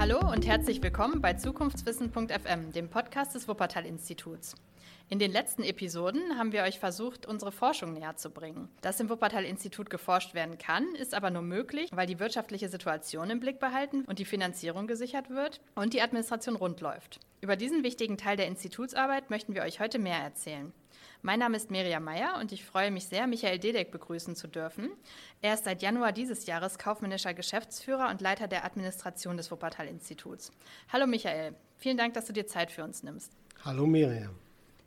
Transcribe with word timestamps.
Hallo 0.00 0.18
und 0.32 0.46
herzlich 0.46 0.82
willkommen 0.82 1.20
bei 1.20 1.34
Zukunftswissen.fm, 1.34 2.72
dem 2.72 2.88
Podcast 2.88 3.34
des 3.34 3.46
Wuppertal-Instituts. 3.48 4.54
In 5.10 5.18
den 5.18 5.30
letzten 5.30 5.62
Episoden 5.62 6.38
haben 6.38 6.52
wir 6.52 6.62
euch 6.62 6.78
versucht, 6.78 7.26
unsere 7.26 7.52
Forschung 7.52 7.92
näher 7.92 8.16
zu 8.16 8.30
bringen. 8.30 8.70
Dass 8.80 8.98
im 8.98 9.10
Wuppertal-Institut 9.10 9.90
geforscht 9.90 10.32
werden 10.32 10.56
kann, 10.56 10.86
ist 10.94 11.12
aber 11.12 11.28
nur 11.28 11.42
möglich, 11.42 11.90
weil 11.92 12.06
die 12.06 12.18
wirtschaftliche 12.18 12.70
Situation 12.70 13.28
im 13.28 13.40
Blick 13.40 13.60
behalten 13.60 14.06
und 14.06 14.18
die 14.18 14.24
Finanzierung 14.24 14.86
gesichert 14.86 15.28
wird 15.28 15.60
und 15.74 15.92
die 15.92 16.00
Administration 16.00 16.56
rund 16.56 16.80
läuft. 16.80 17.20
Über 17.42 17.56
diesen 17.56 17.82
wichtigen 17.84 18.16
Teil 18.16 18.38
der 18.38 18.46
Institutsarbeit 18.46 19.28
möchten 19.28 19.54
wir 19.54 19.60
euch 19.60 19.80
heute 19.80 19.98
mehr 19.98 20.16
erzählen. 20.16 20.72
Mein 21.22 21.38
Name 21.38 21.56
ist 21.56 21.70
Miriam 21.70 22.04
Meyer 22.04 22.38
und 22.40 22.52
ich 22.52 22.64
freue 22.64 22.90
mich 22.90 23.06
sehr, 23.06 23.26
Michael 23.26 23.58
Dedek 23.58 23.90
begrüßen 23.90 24.36
zu 24.36 24.48
dürfen. 24.48 24.90
Er 25.42 25.54
ist 25.54 25.64
seit 25.64 25.82
Januar 25.82 26.12
dieses 26.12 26.46
Jahres 26.46 26.78
kaufmännischer 26.78 27.34
Geschäftsführer 27.34 28.08
und 28.10 28.20
Leiter 28.20 28.48
der 28.48 28.64
Administration 28.64 29.36
des 29.36 29.50
Wuppertal-Instituts. 29.50 30.52
Hallo 30.92 31.06
Michael, 31.06 31.54
vielen 31.78 31.96
Dank, 31.96 32.14
dass 32.14 32.26
du 32.26 32.32
dir 32.32 32.46
Zeit 32.46 32.70
für 32.70 32.84
uns 32.84 33.02
nimmst. 33.02 33.32
Hallo 33.64 33.86
Miriam. 33.86 34.34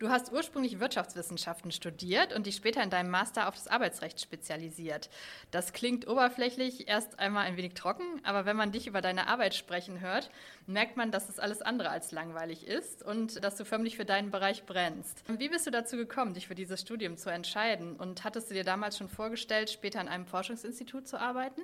Du 0.03 0.09
hast 0.09 0.33
ursprünglich 0.33 0.81
Wirtschaftswissenschaften 0.81 1.71
studiert 1.71 2.35
und 2.35 2.45
dich 2.45 2.57
später 2.57 2.83
in 2.83 2.89
deinem 2.89 3.09
Master 3.09 3.47
auf 3.47 3.55
das 3.55 3.69
Arbeitsrecht 3.69 4.19
spezialisiert. 4.19 5.09
Das 5.49 5.71
klingt 5.71 6.09
oberflächlich 6.09 6.89
erst 6.89 7.19
einmal 7.19 7.45
ein 7.45 7.55
wenig 7.55 7.73
trocken, 7.73 8.03
aber 8.23 8.45
wenn 8.45 8.57
man 8.57 8.73
dich 8.73 8.85
über 8.85 8.99
deine 8.99 9.27
Arbeit 9.27 9.55
sprechen 9.55 10.01
hört, 10.01 10.29
merkt 10.67 10.97
man, 10.97 11.11
dass 11.11 11.29
es 11.29 11.39
alles 11.39 11.61
andere 11.61 11.89
als 11.89 12.11
langweilig 12.11 12.67
ist 12.67 13.01
und 13.01 13.41
dass 13.45 13.55
du 13.55 13.63
förmlich 13.63 13.95
für 13.95 14.03
deinen 14.03 14.29
Bereich 14.29 14.65
brennst. 14.65 15.23
Wie 15.29 15.47
bist 15.47 15.67
du 15.67 15.71
dazu 15.71 15.95
gekommen, 15.95 16.33
dich 16.33 16.49
für 16.49 16.55
dieses 16.55 16.81
Studium 16.81 17.15
zu 17.15 17.29
entscheiden? 17.29 17.95
Und 17.95 18.25
hattest 18.25 18.49
du 18.49 18.55
dir 18.55 18.65
damals 18.65 18.97
schon 18.97 19.07
vorgestellt, 19.07 19.69
später 19.69 20.01
an 20.01 20.09
einem 20.09 20.25
Forschungsinstitut 20.25 21.07
zu 21.07 21.17
arbeiten? 21.17 21.61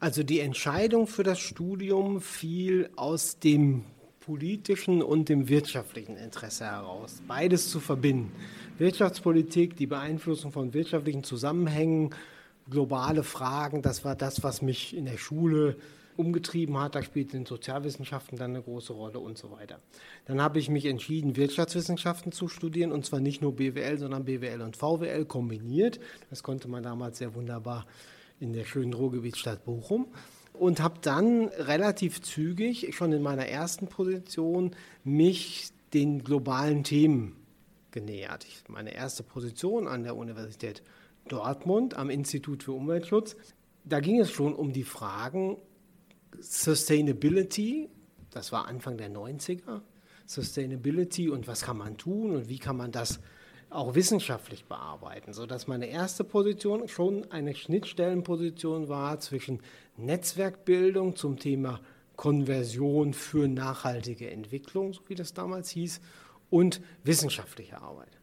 Also 0.00 0.22
die 0.22 0.40
Entscheidung 0.40 1.06
für 1.06 1.22
das 1.22 1.38
Studium 1.38 2.22
fiel 2.22 2.88
aus 2.96 3.38
dem 3.40 3.84
politischen 4.24 5.02
und 5.02 5.28
dem 5.28 5.48
wirtschaftlichen 5.48 6.16
Interesse 6.16 6.64
heraus. 6.64 7.22
Beides 7.26 7.70
zu 7.70 7.80
verbinden. 7.80 8.32
Wirtschaftspolitik, 8.78 9.76
die 9.76 9.86
Beeinflussung 9.86 10.52
von 10.52 10.72
wirtschaftlichen 10.72 11.24
Zusammenhängen, 11.24 12.10
globale 12.70 13.24
Fragen, 13.24 13.82
das 13.82 14.04
war 14.04 14.14
das, 14.14 14.42
was 14.42 14.62
mich 14.62 14.96
in 14.96 15.06
der 15.06 15.18
Schule 15.18 15.76
umgetrieben 16.16 16.78
hat. 16.78 16.94
Da 16.94 17.02
spielten 17.02 17.38
in 17.38 17.46
Sozialwissenschaften 17.46 18.38
dann 18.38 18.50
eine 18.50 18.62
große 18.62 18.92
Rolle 18.92 19.18
und 19.18 19.38
so 19.38 19.50
weiter. 19.50 19.80
Dann 20.26 20.40
habe 20.40 20.58
ich 20.58 20.68
mich 20.68 20.86
entschieden, 20.86 21.36
Wirtschaftswissenschaften 21.36 22.30
zu 22.30 22.48
studieren 22.48 22.92
und 22.92 23.04
zwar 23.04 23.20
nicht 23.20 23.42
nur 23.42 23.56
BWL, 23.56 23.98
sondern 23.98 24.24
BWL 24.24 24.60
und 24.60 24.76
VWL 24.76 25.24
kombiniert. 25.24 25.98
Das 26.30 26.42
konnte 26.42 26.68
man 26.68 26.82
damals 26.82 27.18
sehr 27.18 27.34
wunderbar 27.34 27.86
in 28.38 28.52
der 28.52 28.64
schönen 28.64 28.92
Ruhrgebietsstadt 28.92 29.64
Bochum 29.64 30.06
und 30.62 30.78
habe 30.78 31.00
dann 31.02 31.48
relativ 31.48 32.22
zügig, 32.22 32.94
schon 32.94 33.10
in 33.10 33.20
meiner 33.20 33.46
ersten 33.46 33.88
Position, 33.88 34.76
mich 35.02 35.72
den 35.92 36.22
globalen 36.22 36.84
Themen 36.84 37.34
genähert. 37.90 38.44
Ich, 38.44 38.62
meine 38.68 38.94
erste 38.94 39.24
Position 39.24 39.88
an 39.88 40.04
der 40.04 40.14
Universität 40.14 40.84
Dortmund 41.26 41.94
am 41.94 42.10
Institut 42.10 42.62
für 42.62 42.70
Umweltschutz, 42.70 43.34
da 43.82 43.98
ging 43.98 44.20
es 44.20 44.30
schon 44.30 44.54
um 44.54 44.72
die 44.72 44.84
Fragen 44.84 45.56
Sustainability, 46.38 47.88
das 48.30 48.52
war 48.52 48.68
Anfang 48.68 48.96
der 48.96 49.10
90er, 49.10 49.80
Sustainability 50.26 51.28
und 51.28 51.48
was 51.48 51.62
kann 51.62 51.76
man 51.76 51.96
tun 51.96 52.36
und 52.36 52.48
wie 52.48 52.60
kann 52.60 52.76
man 52.76 52.92
das 52.92 53.18
auch 53.74 53.94
wissenschaftlich 53.94 54.64
bearbeiten, 54.64 55.32
sodass 55.32 55.66
meine 55.66 55.86
erste 55.86 56.24
Position 56.24 56.88
schon 56.88 57.30
eine 57.30 57.54
Schnittstellenposition 57.54 58.88
war 58.88 59.18
zwischen 59.20 59.60
Netzwerkbildung 59.96 61.16
zum 61.16 61.38
Thema 61.38 61.80
Konversion 62.16 63.14
für 63.14 63.48
nachhaltige 63.48 64.30
Entwicklung, 64.30 64.92
so 64.92 65.00
wie 65.08 65.14
das 65.14 65.34
damals 65.34 65.70
hieß, 65.70 66.00
und 66.50 66.80
wissenschaftliche 67.02 67.80
Arbeit. 67.80 68.21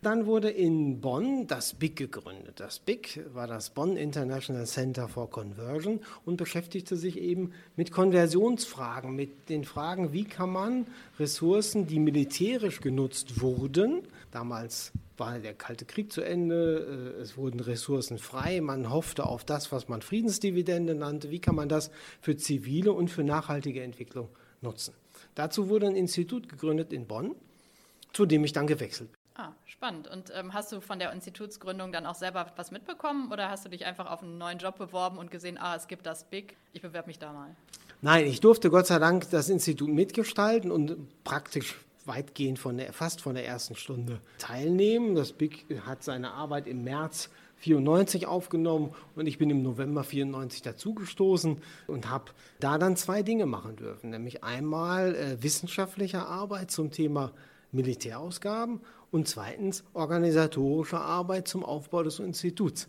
Dann 0.00 0.26
wurde 0.26 0.48
in 0.48 1.00
Bonn 1.00 1.48
das 1.48 1.74
BIC 1.74 1.96
gegründet. 1.96 2.60
Das 2.60 2.78
BIC 2.78 3.26
war 3.34 3.48
das 3.48 3.70
Bonn 3.70 3.96
International 3.96 4.64
Center 4.64 5.08
for 5.08 5.28
Conversion 5.28 5.98
und 6.24 6.36
beschäftigte 6.36 6.96
sich 6.96 7.18
eben 7.18 7.52
mit 7.74 7.90
Konversionsfragen, 7.90 9.16
mit 9.16 9.48
den 9.48 9.64
Fragen, 9.64 10.12
wie 10.12 10.22
kann 10.22 10.50
man 10.50 10.86
Ressourcen, 11.18 11.88
die 11.88 11.98
militärisch 11.98 12.80
genutzt 12.80 13.40
wurden, 13.40 14.02
damals 14.30 14.92
war 15.16 15.40
der 15.40 15.54
Kalte 15.54 15.84
Krieg 15.84 16.12
zu 16.12 16.22
Ende, 16.22 17.16
äh, 17.18 17.20
es 17.20 17.36
wurden 17.36 17.58
Ressourcen 17.58 18.18
frei, 18.18 18.60
man 18.60 18.90
hoffte 18.90 19.26
auf 19.26 19.44
das, 19.44 19.72
was 19.72 19.88
man 19.88 20.00
Friedensdividende 20.00 20.94
nannte, 20.94 21.32
wie 21.32 21.40
kann 21.40 21.56
man 21.56 21.68
das 21.68 21.90
für 22.20 22.36
zivile 22.36 22.92
und 22.92 23.10
für 23.10 23.24
nachhaltige 23.24 23.82
Entwicklung 23.82 24.28
nutzen. 24.60 24.94
Dazu 25.34 25.68
wurde 25.68 25.88
ein 25.88 25.96
Institut 25.96 26.48
gegründet 26.48 26.92
in 26.92 27.08
Bonn, 27.08 27.34
zu 28.12 28.26
dem 28.26 28.44
ich 28.44 28.52
dann 28.52 28.68
gewechselt 28.68 29.10
bin. 29.10 29.17
Ah, 29.40 29.52
spannend. 29.66 30.08
Und 30.08 30.32
ähm, 30.34 30.52
hast 30.52 30.72
du 30.72 30.80
von 30.80 30.98
der 30.98 31.12
Institutsgründung 31.12 31.92
dann 31.92 32.06
auch 32.06 32.16
selber 32.16 32.50
was 32.56 32.72
mitbekommen 32.72 33.30
oder 33.30 33.48
hast 33.48 33.64
du 33.64 33.68
dich 33.68 33.86
einfach 33.86 34.10
auf 34.10 34.20
einen 34.20 34.36
neuen 34.36 34.58
Job 34.58 34.76
beworben 34.76 35.16
und 35.16 35.30
gesehen, 35.30 35.58
ah, 35.58 35.76
es 35.76 35.86
gibt 35.86 36.06
das 36.06 36.24
Big, 36.24 36.56
ich 36.72 36.82
bewerbe 36.82 37.06
mich 37.06 37.20
da 37.20 37.32
mal? 37.32 37.54
Nein, 38.02 38.26
ich 38.26 38.40
durfte 38.40 38.68
Gott 38.68 38.88
sei 38.88 38.98
Dank 38.98 39.30
das 39.30 39.48
Institut 39.48 39.90
mitgestalten 39.90 40.72
und 40.72 40.96
praktisch 41.22 41.76
weitgehend 42.04 42.58
von 42.58 42.78
der, 42.78 42.92
fast 42.92 43.20
von 43.20 43.36
der 43.36 43.46
ersten 43.46 43.76
Stunde 43.76 44.20
teilnehmen. 44.38 45.14
Das 45.14 45.32
BIG 45.32 45.66
hat 45.86 46.02
seine 46.02 46.32
Arbeit 46.32 46.66
im 46.66 46.82
März 46.82 47.30
94 47.58 48.26
aufgenommen 48.26 48.92
und 49.14 49.28
ich 49.28 49.38
bin 49.38 49.50
im 49.50 49.62
November 49.62 50.02
94 50.02 50.62
dazugestoßen 50.62 51.62
und 51.86 52.10
habe 52.10 52.32
da 52.58 52.76
dann 52.76 52.96
zwei 52.96 53.22
Dinge 53.22 53.46
machen 53.46 53.76
dürfen, 53.76 54.10
nämlich 54.10 54.42
einmal 54.42 55.14
äh, 55.14 55.40
wissenschaftliche 55.44 56.26
Arbeit 56.26 56.72
zum 56.72 56.90
Thema 56.90 57.30
Militärausgaben 57.72 58.80
und 59.10 59.28
zweitens 59.28 59.84
organisatorische 59.94 60.98
Arbeit 60.98 61.48
zum 61.48 61.64
Aufbau 61.64 62.02
des 62.02 62.18
Instituts. 62.18 62.88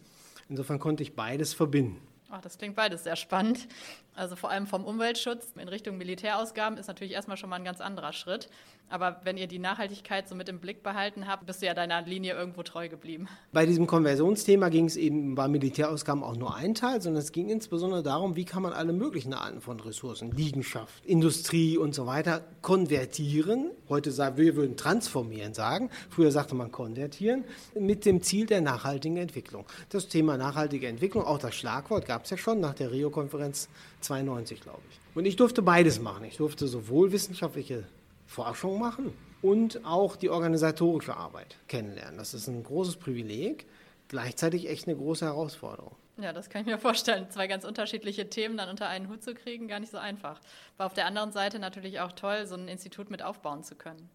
Insofern 0.50 0.80
konnte 0.80 1.04
ich 1.04 1.16
beides 1.16 1.54
verbinden. 1.54 2.02
Ach, 2.32 2.42
das 2.42 2.58
klingt 2.58 2.76
beides 2.76 3.04
sehr 3.04 3.16
spannend. 3.16 3.68
Also 4.14 4.36
vor 4.36 4.52
allem 4.52 4.68
vom 4.68 4.86
Umweltschutz 4.86 5.54
in 5.56 5.68
Richtung 5.68 5.98
Militärausgaben 5.98 6.78
ist 6.78 6.88
natürlich 6.88 7.14
erstmal 7.14 7.38
schon 7.38 7.50
mal 7.50 7.56
ein 7.56 7.64
ganz 7.64 7.82
anderer 7.82 8.14
Schritt. 8.14 8.50
Aber 8.90 9.22
wenn 9.24 9.38
ihr 9.38 9.48
die 9.48 9.60
Nachhaltigkeit 9.60 10.28
so 10.28 10.36
mit 10.36 10.50
im 10.50 10.60
Blick 10.60 10.82
behalten 10.82 11.28
habt, 11.28 11.46
bist 11.46 11.62
du 11.62 11.68
ja 11.68 11.74
deiner 11.74 12.02
Linie 12.02 12.34
irgendwo 12.34 12.64
treu 12.64 12.90
geblieben. 12.90 13.28
Bei 13.52 13.66
diesem 13.66 13.86
Konversionsthema 13.86 14.70
ging 14.70 14.86
es 14.86 14.96
eben 14.96 15.36
bei 15.36 15.48
Militärausgaben 15.48 16.24
auch 16.24 16.36
nur 16.36 16.56
ein 16.56 16.74
Teil, 16.74 17.02
sondern 17.02 17.22
es 17.22 17.32
ging 17.32 17.50
insbesondere 17.50 18.02
darum, 18.02 18.36
wie 18.36 18.46
kann 18.46 18.64
man 18.64 18.74
alle 18.74 18.94
möglichen 18.94 19.34
Arten 19.34 19.62
von 19.62 19.80
Ressourcen, 19.80 20.32
Liegenschaft, 20.32 21.06
Industrie 21.06 21.78
und 21.78 21.94
so 21.94 22.08
weiter 22.08 22.44
konvertieren. 22.62 23.72
Heute 23.90 24.12
sagen 24.12 24.38
wir 24.38 24.56
würden 24.56 24.76
transformieren 24.76 25.54
sagen. 25.54 25.90
Früher 26.10 26.32
sagte 26.32 26.56
man 26.56 26.72
konvertieren 26.72 27.44
mit 27.80 28.06
dem 28.06 28.24
Ziel 28.24 28.48
der 28.48 28.62
nachhaltigen 28.62 29.18
Entwicklung. 29.18 29.66
Das 29.90 30.08
Thema 30.08 30.38
nachhaltige 30.38 30.88
Entwicklung, 30.88 31.26
auch 31.26 31.38
das 31.38 31.54
Schlagwort 31.54 32.08
gab 32.08 32.24
es 32.24 32.32
ja 32.32 32.38
schon 32.38 32.60
nach 32.60 32.74
der 32.74 32.92
Rio-Konferenz 32.92 33.70
92, 34.02 34.62
glaube 34.62 34.82
ich. 34.90 35.00
Und 35.16 35.26
ich 35.26 35.36
durfte 35.36 35.62
beides 35.62 36.00
machen. 36.02 36.24
Ich 36.24 36.38
durfte 36.38 36.68
sowohl 36.68 37.12
wissenschaftliche 37.12 37.84
Forschung 38.30 38.80
machen 38.80 39.12
und 39.42 39.84
auch 39.84 40.16
die 40.16 40.30
organisatorische 40.30 41.18
Arbeit 41.18 41.58
kennenlernen. 41.68 42.20
Das 42.20 42.36
ist 42.36 42.48
ein 42.48 42.64
großes 42.64 42.98
Privileg, 42.98 43.66
gleichzeitig 44.08 44.70
echt 44.70 44.88
eine 44.88 44.96
große 44.96 45.26
Herausforderung. 45.26 45.96
Ja, 46.18 46.32
das 46.32 46.50
kann 46.50 46.62
ich 46.62 46.68
mir 46.68 46.78
vorstellen. 46.78 47.28
Zwei 47.32 47.48
ganz 47.48 47.66
unterschiedliche 47.66 48.30
Themen 48.30 48.56
dann 48.56 48.70
unter 48.70 48.88
einen 48.88 49.10
Hut 49.10 49.24
zu 49.24 49.34
kriegen, 49.34 49.68
gar 49.68 49.80
nicht 49.80 49.92
so 49.92 49.98
einfach. 49.98 50.40
War 50.78 50.86
auf 50.86 50.94
der 50.94 51.08
anderen 51.08 51.32
Seite 51.32 51.58
natürlich 51.58 52.02
auch 52.02 52.12
toll, 52.12 52.46
so 52.46 52.56
ein 52.56 52.68
Institut 52.68 53.10
mit 53.10 53.24
aufbauen 53.24 53.64
zu 53.64 53.76
können. 53.76 54.10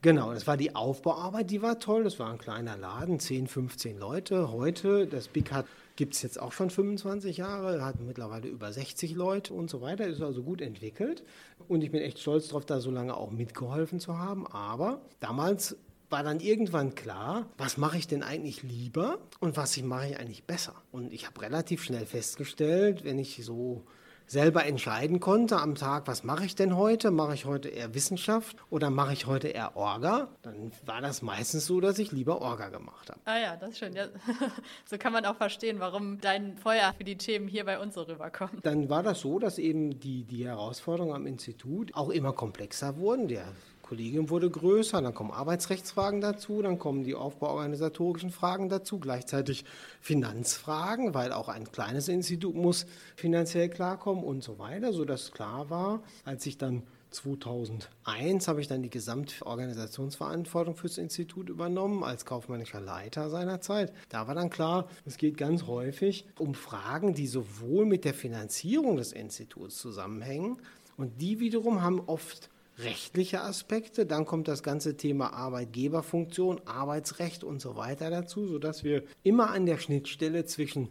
Genau, 0.00 0.34
das 0.34 0.48
war 0.48 0.56
die 0.56 0.74
Aufbauarbeit, 0.74 1.50
die 1.50 1.62
war 1.62 1.78
toll. 1.78 2.02
Das 2.02 2.18
war 2.18 2.30
ein 2.32 2.38
kleiner 2.38 2.76
Laden, 2.76 3.20
10, 3.20 3.46
15 3.46 3.96
Leute. 3.96 4.50
Heute, 4.50 5.06
das 5.06 5.28
Big 5.28 5.52
hat 5.52 5.66
gibt 5.96 6.14
es 6.14 6.22
jetzt 6.22 6.40
auch 6.40 6.52
schon 6.52 6.70
25 6.70 7.36
Jahre, 7.36 7.84
hat 7.84 8.00
mittlerweile 8.00 8.48
über 8.48 8.72
60 8.72 9.14
Leute 9.14 9.54
und 9.54 9.70
so 9.70 9.80
weiter, 9.80 10.06
ist 10.06 10.22
also 10.22 10.42
gut 10.42 10.60
entwickelt. 10.60 11.22
Und 11.68 11.82
ich 11.82 11.90
bin 11.90 12.02
echt 12.02 12.18
stolz 12.18 12.48
darauf, 12.48 12.64
da 12.64 12.80
so 12.80 12.90
lange 12.90 13.16
auch 13.16 13.30
mitgeholfen 13.30 14.00
zu 14.00 14.18
haben. 14.18 14.46
Aber 14.46 15.00
damals 15.20 15.76
war 16.10 16.22
dann 16.22 16.40
irgendwann 16.40 16.94
klar, 16.94 17.46
was 17.56 17.78
mache 17.78 17.96
ich 17.96 18.06
denn 18.06 18.22
eigentlich 18.22 18.62
lieber 18.62 19.18
und 19.40 19.56
was 19.56 19.80
mache 19.82 20.10
ich 20.10 20.18
eigentlich 20.18 20.44
besser. 20.44 20.74
Und 20.92 21.12
ich 21.12 21.26
habe 21.26 21.40
relativ 21.40 21.82
schnell 21.82 22.06
festgestellt, 22.06 23.04
wenn 23.04 23.18
ich 23.18 23.42
so 23.42 23.82
selber 24.26 24.64
entscheiden 24.64 25.20
konnte 25.20 25.58
am 25.58 25.74
Tag, 25.74 26.06
was 26.06 26.24
mache 26.24 26.44
ich 26.44 26.54
denn 26.54 26.76
heute? 26.76 27.10
Mache 27.10 27.34
ich 27.34 27.44
heute 27.44 27.68
eher 27.68 27.94
Wissenschaft 27.94 28.56
oder 28.70 28.90
mache 28.90 29.12
ich 29.12 29.26
heute 29.26 29.48
eher 29.48 29.76
Orga? 29.76 30.28
Dann 30.42 30.72
war 30.86 31.00
das 31.00 31.22
meistens 31.22 31.66
so, 31.66 31.80
dass 31.80 31.98
ich 31.98 32.12
lieber 32.12 32.40
Orga 32.40 32.68
gemacht 32.68 33.10
habe. 33.10 33.20
Ah 33.24 33.38
ja, 33.38 33.56
das 33.56 33.70
ist 33.70 33.78
schön. 33.78 33.94
Ja, 33.94 34.06
so 34.84 34.98
kann 34.98 35.12
man 35.12 35.24
auch 35.26 35.36
verstehen, 35.36 35.80
warum 35.80 36.20
dein 36.20 36.56
Feuer 36.56 36.92
für 36.96 37.04
die 37.04 37.16
Themen 37.16 37.48
hier 37.48 37.64
bei 37.64 37.78
uns 37.78 37.94
so 37.94 38.02
rüberkommt. 38.02 38.64
Dann 38.64 38.88
war 38.88 39.02
das 39.02 39.20
so, 39.20 39.38
dass 39.38 39.58
eben 39.58 40.00
die, 40.00 40.24
die 40.24 40.46
Herausforderungen 40.46 41.14
am 41.14 41.26
Institut 41.26 41.94
auch 41.94 42.10
immer 42.10 42.32
komplexer 42.32 42.96
wurden. 42.96 43.28
Der 43.28 43.44
Kollegium 43.92 44.30
wurde 44.30 44.48
größer, 44.48 45.02
dann 45.02 45.12
kommen 45.12 45.32
Arbeitsrechtsfragen 45.32 46.22
dazu, 46.22 46.62
dann 46.62 46.78
kommen 46.78 47.04
die 47.04 47.14
aufbauorganisatorischen 47.14 48.30
Fragen 48.30 48.70
dazu, 48.70 48.98
gleichzeitig 48.98 49.66
Finanzfragen, 50.00 51.12
weil 51.12 51.30
auch 51.30 51.50
ein 51.50 51.70
kleines 51.70 52.08
Institut 52.08 52.54
muss 52.54 52.86
finanziell 53.16 53.68
klarkommen 53.68 54.24
und 54.24 54.42
so 54.42 54.58
weiter, 54.58 54.94
sodass 54.94 55.30
klar 55.32 55.68
war, 55.68 56.02
als 56.24 56.46
ich 56.46 56.56
dann 56.56 56.84
2001 57.10 58.48
habe 58.48 58.62
ich 58.62 58.66
dann 58.66 58.82
die 58.82 58.88
Gesamtorganisationsverantwortung 58.88 60.74
fürs 60.74 60.96
Institut 60.96 61.50
übernommen 61.50 62.02
als 62.02 62.24
kaufmännischer 62.24 62.80
Leiter 62.80 63.28
seiner 63.28 63.60
Zeit. 63.60 63.92
Da 64.08 64.26
war 64.26 64.34
dann 64.34 64.48
klar, 64.48 64.88
es 65.04 65.18
geht 65.18 65.36
ganz 65.36 65.66
häufig 65.66 66.24
um 66.38 66.54
Fragen, 66.54 67.12
die 67.12 67.26
sowohl 67.26 67.84
mit 67.84 68.06
der 68.06 68.14
Finanzierung 68.14 68.96
des 68.96 69.12
Instituts 69.12 69.76
zusammenhängen 69.76 70.56
und 70.96 71.20
die 71.20 71.40
wiederum 71.40 71.82
haben 71.82 72.00
oft 72.00 72.48
rechtliche 72.84 73.42
Aspekte, 73.42 74.06
dann 74.06 74.26
kommt 74.26 74.48
das 74.48 74.62
ganze 74.62 74.96
Thema 74.96 75.32
Arbeitgeberfunktion, 75.32 76.60
Arbeitsrecht 76.66 77.44
und 77.44 77.60
so 77.60 77.76
weiter 77.76 78.10
dazu, 78.10 78.46
sodass 78.46 78.84
wir 78.84 79.02
immer 79.22 79.50
an 79.50 79.66
der 79.66 79.78
Schnittstelle 79.78 80.44
zwischen 80.44 80.88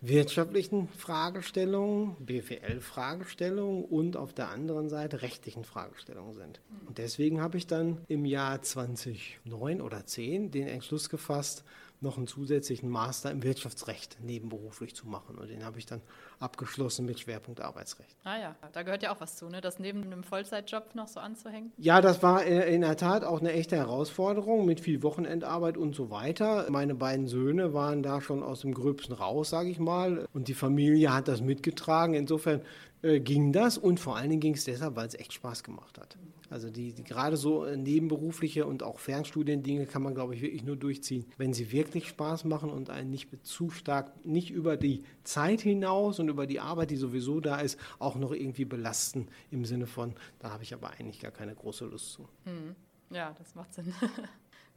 wirtschaftlichen 0.00 0.88
Fragestellungen, 0.88 2.16
BWL-Fragestellungen 2.18 3.84
und 3.84 4.16
auf 4.18 4.34
der 4.34 4.50
anderen 4.50 4.90
Seite 4.90 5.22
rechtlichen 5.22 5.64
Fragestellungen 5.64 6.34
sind. 6.34 6.60
Und 6.86 6.98
deswegen 6.98 7.40
habe 7.40 7.56
ich 7.56 7.66
dann 7.66 8.02
im 8.08 8.26
Jahr 8.26 8.60
2009 8.60 9.80
oder 9.80 10.04
10 10.04 10.50
den 10.50 10.68
Entschluss 10.68 11.08
gefasst, 11.08 11.64
noch 12.04 12.16
einen 12.16 12.28
zusätzlichen 12.28 12.88
Master 12.88 13.30
im 13.32 13.42
Wirtschaftsrecht 13.42 14.18
nebenberuflich 14.22 14.94
zu 14.94 15.08
machen. 15.08 15.36
Und 15.36 15.50
den 15.50 15.64
habe 15.64 15.78
ich 15.78 15.86
dann 15.86 16.00
abgeschlossen 16.38 17.06
mit 17.06 17.18
Schwerpunkt 17.18 17.60
Arbeitsrecht. 17.60 18.16
Ah 18.22 18.38
ja, 18.38 18.56
da 18.72 18.82
gehört 18.82 19.02
ja 19.02 19.12
auch 19.12 19.20
was 19.20 19.36
zu, 19.36 19.48
ne? 19.48 19.60
das 19.60 19.80
neben 19.80 20.04
einem 20.04 20.22
Vollzeitjob 20.22 20.94
noch 20.94 21.08
so 21.08 21.18
anzuhängen. 21.18 21.72
Ja, 21.76 22.00
das 22.00 22.22
war 22.22 22.44
in 22.44 22.82
der 22.82 22.96
Tat 22.96 23.24
auch 23.24 23.40
eine 23.40 23.52
echte 23.52 23.76
Herausforderung 23.76 24.64
mit 24.64 24.80
viel 24.80 25.02
Wochenendarbeit 25.02 25.76
und 25.76 25.94
so 25.94 26.10
weiter. 26.10 26.66
Meine 26.70 26.94
beiden 26.94 27.26
Söhne 27.26 27.74
waren 27.74 28.02
da 28.02 28.20
schon 28.20 28.42
aus 28.42 28.60
dem 28.60 28.74
Gröbsten 28.74 29.14
raus, 29.14 29.50
sage 29.50 29.70
ich 29.70 29.80
mal. 29.80 30.28
Und 30.32 30.48
die 30.48 30.54
Familie 30.54 31.12
hat 31.12 31.26
das 31.26 31.40
mitgetragen. 31.40 32.14
Insofern 32.14 32.60
äh, 33.02 33.20
ging 33.20 33.52
das 33.52 33.78
und 33.78 33.98
vor 33.98 34.16
allen 34.16 34.30
Dingen 34.30 34.40
ging 34.40 34.54
es 34.54 34.64
deshalb, 34.64 34.96
weil 34.96 35.08
es 35.08 35.14
echt 35.14 35.32
Spaß 35.32 35.62
gemacht 35.64 35.98
hat. 35.98 36.16
Also 36.50 36.70
die, 36.70 36.92
die 36.92 37.04
gerade 37.04 37.36
so 37.36 37.64
äh, 37.64 37.76
nebenberufliche 37.76 38.66
und 38.66 38.82
auch 38.82 38.98
Fernstudiendinge 38.98 39.86
kann 39.86 40.02
man, 40.02 40.14
glaube 40.14 40.34
ich, 40.34 40.42
wirklich 40.42 40.64
nur 40.64 40.76
durchziehen, 40.76 41.24
wenn 41.36 41.52
sie 41.52 41.72
wirklich 41.72 42.08
Spaß 42.08 42.44
machen 42.44 42.70
und 42.70 42.90
einen 42.90 43.10
nicht 43.10 43.28
zu 43.42 43.70
stark, 43.70 44.12
nicht 44.24 44.50
über 44.50 44.76
die 44.76 45.04
Zeit 45.24 45.60
hinaus 45.60 46.18
und 46.18 46.28
über 46.28 46.46
die 46.46 46.60
Arbeit, 46.60 46.90
die 46.90 46.96
sowieso 46.96 47.40
da 47.40 47.60
ist, 47.60 47.78
auch 47.98 48.16
noch 48.16 48.32
irgendwie 48.32 48.64
belasten 48.64 49.28
im 49.50 49.64
Sinne 49.64 49.86
von, 49.86 50.14
da 50.38 50.50
habe 50.50 50.62
ich 50.62 50.74
aber 50.74 50.90
eigentlich 50.90 51.20
gar 51.20 51.32
keine 51.32 51.54
große 51.54 51.86
Lust 51.86 52.12
zu. 52.12 52.28
Hm. 52.44 52.74
Ja, 53.10 53.34
das 53.38 53.54
macht 53.54 53.74
Sinn. 53.74 53.92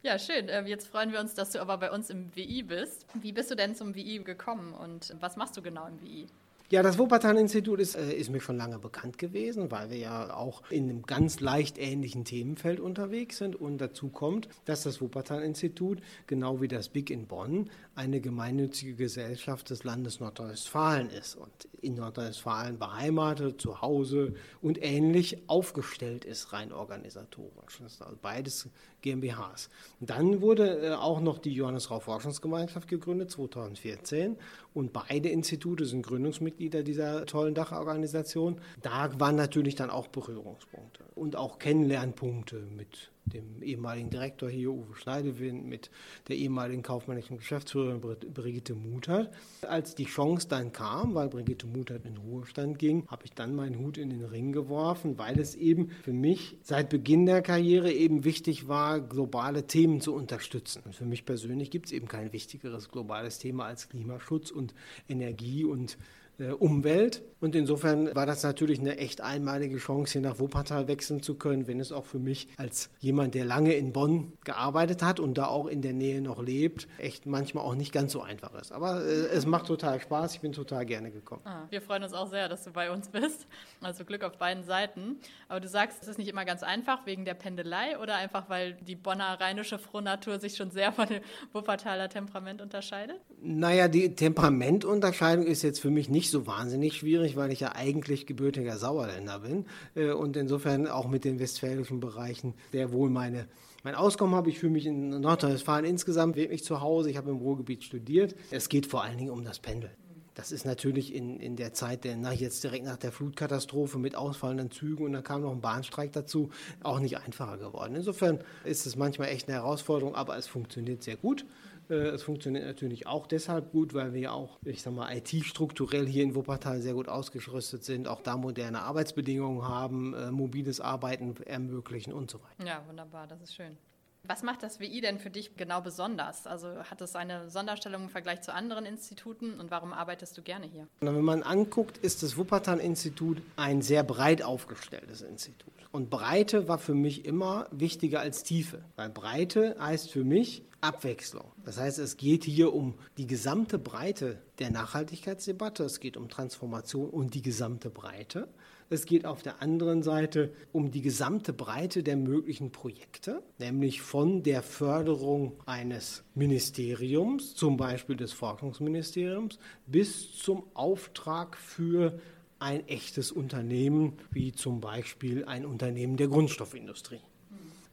Ja, 0.02 0.16
schön. 0.16 0.46
Ähm, 0.48 0.68
jetzt 0.68 0.86
freuen 0.86 1.10
wir 1.10 1.18
uns, 1.18 1.34
dass 1.34 1.50
du 1.50 1.60
aber 1.60 1.76
bei 1.76 1.90
uns 1.90 2.08
im 2.08 2.34
WI 2.36 2.62
bist. 2.62 3.04
Wie 3.14 3.32
bist 3.32 3.50
du 3.50 3.56
denn 3.56 3.74
zum 3.74 3.96
WI 3.96 4.20
gekommen 4.20 4.72
und 4.72 5.12
was 5.18 5.36
machst 5.36 5.56
du 5.56 5.62
genau 5.62 5.88
im 5.88 6.00
WI? 6.00 6.28
Ja, 6.70 6.82
das 6.82 6.98
Wuppertal-Institut 6.98 7.80
ist, 7.80 7.94
äh, 7.94 8.12
ist 8.12 8.28
mir 8.28 8.40
schon 8.42 8.58
lange 8.58 8.78
bekannt 8.78 9.16
gewesen, 9.16 9.70
weil 9.70 9.88
wir 9.88 9.96
ja 9.96 10.34
auch 10.34 10.60
in 10.70 10.90
einem 10.90 11.02
ganz 11.02 11.40
leicht 11.40 11.78
ähnlichen 11.78 12.26
Themenfeld 12.26 12.78
unterwegs 12.78 13.38
sind. 13.38 13.56
Und 13.56 13.78
dazu 13.78 14.10
kommt, 14.10 14.50
dass 14.66 14.82
das 14.82 15.00
Wuppertal-Institut, 15.00 16.02
genau 16.26 16.60
wie 16.60 16.68
das 16.68 16.90
BIG 16.90 17.08
in 17.08 17.26
Bonn, 17.26 17.70
eine 17.94 18.20
gemeinnützige 18.20 18.96
Gesellschaft 18.96 19.70
des 19.70 19.82
Landes 19.84 20.20
Nordrhein-Westfalen 20.20 21.08
ist 21.08 21.36
und 21.36 21.50
in 21.80 21.94
Nordrhein-Westfalen 21.94 22.78
beheimatet, 22.78 23.62
zu 23.62 23.80
Hause 23.80 24.34
und 24.60 24.78
ähnlich 24.84 25.48
aufgestellt 25.48 26.26
ist, 26.26 26.52
rein 26.52 26.70
organisatorisch. 26.70 27.78
Das 27.80 27.94
ist 27.94 28.02
also 28.02 28.18
beides 28.20 28.68
GmbHs. 29.02 29.70
Dann 30.00 30.40
wurde 30.40 30.86
äh, 30.86 30.90
auch 30.94 31.20
noch 31.20 31.38
die 31.38 31.52
Johannes 31.52 31.90
Rau 31.90 32.00
Forschungsgemeinschaft 32.00 32.88
gegründet, 32.88 33.30
2014. 33.30 34.36
Und 34.74 34.92
beide 34.92 35.28
Institute 35.28 35.84
sind 35.84 36.06
Gründungsmitglieder 36.06 36.82
dieser 36.82 37.26
tollen 37.26 37.54
Dachorganisation. 37.54 38.60
Da 38.82 39.18
waren 39.18 39.36
natürlich 39.36 39.74
dann 39.74 39.90
auch 39.90 40.08
Berührungspunkte 40.08 41.04
und 41.14 41.36
auch 41.36 41.58
Kennenlernpunkte 41.58 42.66
mit 42.76 43.10
dem 43.32 43.62
ehemaligen 43.62 44.10
Direktor 44.10 44.48
hier, 44.48 44.70
Uwe 44.70 44.94
Schneidewind, 44.94 45.66
mit 45.66 45.90
der 46.28 46.36
ehemaligen 46.36 46.82
kaufmännischen 46.82 47.36
Geschäftsführerin 47.36 48.00
Brigitte 48.00 48.74
Muthert. 48.74 49.34
Als 49.62 49.94
die 49.94 50.04
Chance 50.04 50.48
dann 50.48 50.72
kam, 50.72 51.14
weil 51.14 51.28
Brigitte 51.28 51.66
Muthert 51.66 52.04
in 52.06 52.16
Ruhestand 52.16 52.78
ging, 52.78 53.06
habe 53.08 53.24
ich 53.24 53.32
dann 53.32 53.54
meinen 53.54 53.78
Hut 53.78 53.98
in 53.98 54.10
den 54.10 54.24
Ring 54.24 54.52
geworfen, 54.52 55.18
weil 55.18 55.38
es 55.38 55.54
eben 55.54 55.90
für 56.02 56.12
mich 56.12 56.56
seit 56.62 56.90
Beginn 56.90 57.26
der 57.26 57.42
Karriere 57.42 57.92
eben 57.92 58.24
wichtig 58.24 58.68
war, 58.68 59.00
globale 59.00 59.66
Themen 59.66 60.00
zu 60.00 60.14
unterstützen. 60.14 60.82
Und 60.84 60.94
für 60.94 61.06
mich 61.06 61.24
persönlich 61.24 61.70
gibt 61.70 61.86
es 61.86 61.92
eben 61.92 62.08
kein 62.08 62.32
wichtigeres 62.32 62.88
globales 62.88 63.38
Thema 63.38 63.66
als 63.66 63.88
Klimaschutz 63.88 64.50
und 64.50 64.74
Energie 65.08 65.64
und 65.64 65.98
Umwelt. 66.38 67.22
Und 67.40 67.54
insofern 67.54 68.14
war 68.14 68.26
das 68.26 68.42
natürlich 68.42 68.80
eine 68.80 68.98
echt 68.98 69.20
einmalige 69.20 69.78
Chance, 69.78 70.14
hier 70.14 70.22
nach 70.22 70.38
Wuppertal 70.38 70.88
wechseln 70.88 71.22
zu 71.22 71.36
können, 71.36 71.66
wenn 71.66 71.78
es 71.78 71.92
auch 71.92 72.04
für 72.04 72.18
mich 72.18 72.48
als 72.56 72.90
jemand, 72.98 73.34
der 73.34 73.44
lange 73.44 73.74
in 73.74 73.92
Bonn 73.92 74.32
gearbeitet 74.44 75.02
hat 75.02 75.20
und 75.20 75.38
da 75.38 75.46
auch 75.46 75.66
in 75.66 75.82
der 75.82 75.92
Nähe 75.92 76.20
noch 76.20 76.42
lebt, 76.42 76.88
echt 76.98 77.26
manchmal 77.26 77.64
auch 77.64 77.74
nicht 77.74 77.92
ganz 77.92 78.12
so 78.12 78.22
einfach 78.22 78.54
ist. 78.60 78.72
Aber 78.72 79.04
äh, 79.04 79.28
es 79.28 79.46
macht 79.46 79.66
total 79.66 80.00
Spaß, 80.00 80.34
ich 80.34 80.40
bin 80.40 80.52
total 80.52 80.84
gerne 80.84 81.10
gekommen. 81.10 81.42
Ah, 81.44 81.66
wir 81.70 81.80
freuen 81.80 82.02
uns 82.02 82.12
auch 82.12 82.28
sehr, 82.28 82.48
dass 82.48 82.64
du 82.64 82.72
bei 82.72 82.90
uns 82.90 83.08
bist. 83.08 83.46
Also 83.80 84.04
Glück 84.04 84.24
auf 84.24 84.36
beiden 84.38 84.64
Seiten. 84.64 85.16
Aber 85.48 85.60
du 85.60 85.68
sagst, 85.68 86.02
es 86.02 86.08
ist 86.08 86.18
nicht 86.18 86.28
immer 86.28 86.44
ganz 86.44 86.62
einfach 86.62 87.06
wegen 87.06 87.24
der 87.24 87.34
Pendelei 87.34 87.98
oder 87.98 88.16
einfach, 88.16 88.48
weil 88.48 88.74
die 88.74 88.96
Bonner 88.96 89.40
rheinische 89.40 89.78
Frohnatur 89.78 90.40
sich 90.40 90.56
schon 90.56 90.70
sehr 90.70 90.92
von 90.92 91.06
dem 91.06 91.22
Wuppertaler 91.52 92.08
Temperament 92.08 92.60
unterscheidet? 92.60 93.20
Naja, 93.40 93.88
die 93.88 94.14
Temperamentunterscheidung 94.14 95.46
ist 95.46 95.62
jetzt 95.62 95.80
für 95.80 95.90
mich 95.90 96.08
nicht 96.08 96.27
nicht 96.28 96.32
so 96.32 96.46
wahnsinnig 96.46 96.94
schwierig, 96.94 97.36
weil 97.36 97.50
ich 97.52 97.60
ja 97.60 97.74
eigentlich 97.74 98.26
gebürtiger 98.26 98.76
Sauerländer 98.76 99.38
bin 99.38 99.64
äh, 99.94 100.10
und 100.10 100.36
insofern 100.36 100.86
auch 100.86 101.08
mit 101.08 101.24
den 101.24 101.38
westfälischen 101.38 102.00
Bereichen 102.00 102.52
sehr 102.70 102.92
wohl 102.92 103.08
meine 103.08 103.46
mein 103.84 103.94
Auskommen 103.94 104.34
habe. 104.34 104.50
Ich 104.50 104.58
fühle 104.58 104.72
mich 104.72 104.84
in 104.84 105.08
Nordrhein-Westfalen 105.08 105.86
insgesamt 105.86 106.36
wirklich 106.36 106.64
zu 106.64 106.80
Hause. 106.80 107.10
Ich 107.10 107.16
habe 107.16 107.30
im 107.30 107.36
Ruhrgebiet 107.36 107.84
studiert. 107.84 108.34
Es 108.50 108.68
geht 108.68 108.86
vor 108.86 109.04
allen 109.04 109.16
Dingen 109.16 109.30
um 109.30 109.44
das 109.44 109.60
Pendeln. 109.60 109.92
Das 110.34 110.52
ist 110.52 110.66
natürlich 110.66 111.14
in, 111.14 111.40
in 111.40 111.56
der 111.56 111.72
Zeit, 111.72 112.04
der, 112.04 112.16
nach, 112.16 112.32
jetzt 112.32 112.62
direkt 112.62 112.84
nach 112.84 112.96
der 112.96 113.12
Flutkatastrophe 113.12 113.98
mit 113.98 114.16
ausfallenden 114.16 114.70
Zügen 114.70 115.04
und 115.04 115.12
dann 115.12 115.24
kam 115.24 115.42
noch 115.42 115.52
ein 115.52 115.60
Bahnstreik 115.60 116.12
dazu, 116.12 116.50
auch 116.82 117.00
nicht 117.00 117.18
einfacher 117.18 117.56
geworden. 117.56 117.94
Insofern 117.94 118.40
ist 118.64 118.84
es 118.84 118.96
manchmal 118.96 119.28
echt 119.28 119.48
eine 119.48 119.56
Herausforderung, 119.56 120.14
aber 120.14 120.36
es 120.36 120.46
funktioniert 120.46 121.02
sehr 121.02 121.16
gut. 121.16 121.46
Äh, 121.90 121.94
es 121.94 122.22
funktioniert 122.22 122.66
natürlich 122.66 123.06
auch 123.06 123.26
deshalb 123.26 123.72
gut, 123.72 123.94
weil 123.94 124.12
wir 124.12 124.32
auch, 124.32 124.58
ich 124.64 124.82
sag 124.82 124.94
mal, 124.94 125.14
IT-strukturell 125.16 126.06
hier 126.06 126.22
in 126.22 126.34
Wuppertal 126.34 126.80
sehr 126.80 126.94
gut 126.94 127.08
ausgerüstet 127.08 127.84
sind, 127.84 128.08
auch 128.08 128.22
da 128.22 128.36
moderne 128.36 128.80
Arbeitsbedingungen 128.82 129.66
haben, 129.66 130.14
äh, 130.14 130.30
mobiles 130.30 130.80
Arbeiten 130.80 131.36
ermöglichen 131.44 132.12
und 132.12 132.30
so 132.30 132.38
weiter. 132.42 132.66
Ja, 132.66 132.82
wunderbar, 132.86 133.26
das 133.26 133.40
ist 133.40 133.54
schön. 133.54 133.76
Was 134.24 134.42
macht 134.42 134.62
das 134.62 134.78
WI 134.78 135.00
denn 135.00 135.18
für 135.18 135.30
dich 135.30 135.56
genau 135.56 135.80
besonders? 135.80 136.46
Also 136.46 136.68
hat 136.84 137.00
es 137.00 137.16
eine 137.16 137.48
Sonderstellung 137.48 138.02
im 138.02 138.08
Vergleich 138.10 138.42
zu 138.42 138.52
anderen 138.52 138.84
Instituten 138.84 139.58
und 139.58 139.70
warum 139.70 139.92
arbeitest 139.92 140.36
du 140.36 140.42
gerne 140.42 140.66
hier? 140.66 140.86
Wenn 141.00 141.22
man 141.22 141.42
anguckt, 141.42 141.96
ist 141.98 142.22
das 142.22 142.36
Wuppertal-Institut 142.36 143.40
ein 143.56 143.80
sehr 143.80 144.02
breit 144.02 144.42
aufgestelltes 144.42 145.22
Institut. 145.22 145.72
Und 145.92 146.10
Breite 146.10 146.68
war 146.68 146.78
für 146.78 146.94
mich 146.94 147.24
immer 147.24 147.68
wichtiger 147.70 148.20
als 148.20 148.42
Tiefe, 148.42 148.84
weil 148.96 149.08
Breite 149.08 149.76
heißt 149.80 150.10
für 150.10 150.24
mich 150.24 150.62
Abwechslung. 150.80 151.52
Das 151.64 151.78
heißt, 151.78 151.98
es 151.98 152.16
geht 152.16 152.44
hier 152.44 152.72
um 152.72 152.94
die 153.16 153.26
gesamte 153.26 153.78
Breite 153.78 154.40
der 154.58 154.70
Nachhaltigkeitsdebatte, 154.70 155.84
es 155.84 156.00
geht 156.00 156.16
um 156.16 156.28
Transformation 156.28 157.10
und 157.10 157.34
die 157.34 157.42
gesamte 157.42 157.90
Breite. 157.90 158.48
Es 158.90 159.04
geht 159.04 159.26
auf 159.26 159.42
der 159.42 159.60
anderen 159.60 160.02
Seite 160.02 160.52
um 160.72 160.90
die 160.90 161.02
gesamte 161.02 161.52
Breite 161.52 162.02
der 162.02 162.16
möglichen 162.16 162.72
Projekte, 162.72 163.42
nämlich 163.58 164.00
von 164.00 164.42
der 164.42 164.62
Förderung 164.62 165.60
eines 165.66 166.24
Ministeriums, 166.34 167.54
zum 167.54 167.76
Beispiel 167.76 168.16
des 168.16 168.32
Forschungsministeriums, 168.32 169.58
bis 169.86 170.32
zum 170.38 170.64
Auftrag 170.72 171.58
für 171.58 172.18
ein 172.58 172.88
echtes 172.88 173.30
Unternehmen, 173.30 174.14
wie 174.30 174.52
zum 174.52 174.80
Beispiel 174.80 175.44
ein 175.44 175.66
Unternehmen 175.66 176.16
der 176.16 176.28
Grundstoffindustrie. 176.28 177.20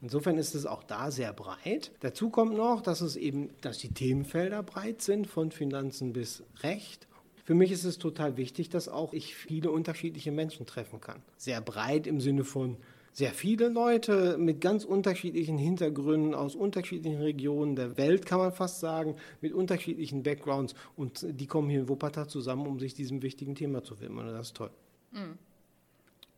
Insofern 0.06 0.38
ist 0.38 0.54
es 0.54 0.68
auch 0.68 0.84
da 0.84 1.10
sehr 1.10 1.34
breit. 1.34 1.92
Dazu 2.02 2.30
kommt 2.30 2.56
noch, 2.56 2.82
dass 2.82 3.02
es 3.02 3.16
eben, 3.16 3.50
dass 3.62 3.80
die 3.80 3.92
Themenfelder 3.92 4.62
breit 4.62 5.02
sind, 5.02 5.26
von 5.26 5.50
Finanzen 5.50 6.14
bis 6.14 6.44
Recht. 6.62 7.08
Für 7.44 7.56
mich 7.56 7.72
ist 7.72 7.86
es 7.86 7.98
total 7.98 8.38
wichtig, 8.38 8.70
dass 8.70 8.88
auch 8.88 9.14
ich 9.14 9.34
viele 9.34 9.72
unterschiedliche 9.72 10.32
Menschen 10.32 10.68
treffen 10.68 11.02
kann. 11.02 11.24
Sehr 11.38 11.60
breit 11.60 12.06
im 12.06 12.22
Sinne 12.22 12.44
von 12.44 12.78
sehr 13.14 13.32
viele 13.32 13.68
Leute 13.70 14.38
mit 14.38 14.62
ganz 14.62 14.86
unterschiedlichen 14.86 15.58
Hintergründen 15.58 16.36
aus 16.36 16.54
unterschiedlichen 16.54 17.24
Regionen 17.24 17.76
der 17.76 17.98
Welt, 17.98 18.28
kann 18.28 18.38
man 18.38 18.52
fast 18.52 18.82
sagen, 18.82 19.16
mit 19.42 19.54
unterschiedlichen 19.54 20.22
Backgrounds. 20.22 20.76
Und 20.96 21.26
die 21.28 21.48
kommen 21.48 21.72
hier 21.72 21.80
in 21.80 21.90
Wuppertal 21.90 22.28
zusammen, 22.28 22.68
um 22.68 22.78
sich 22.78 22.94
diesem 22.94 23.24
wichtigen 23.24 23.56
Thema 23.56 23.84
zu 23.84 24.00
widmen. 24.00 24.28
Und 24.28 24.34
das 24.34 24.50
ist 24.50 24.56
toll. 24.56 24.70
Mhm. 25.14 25.40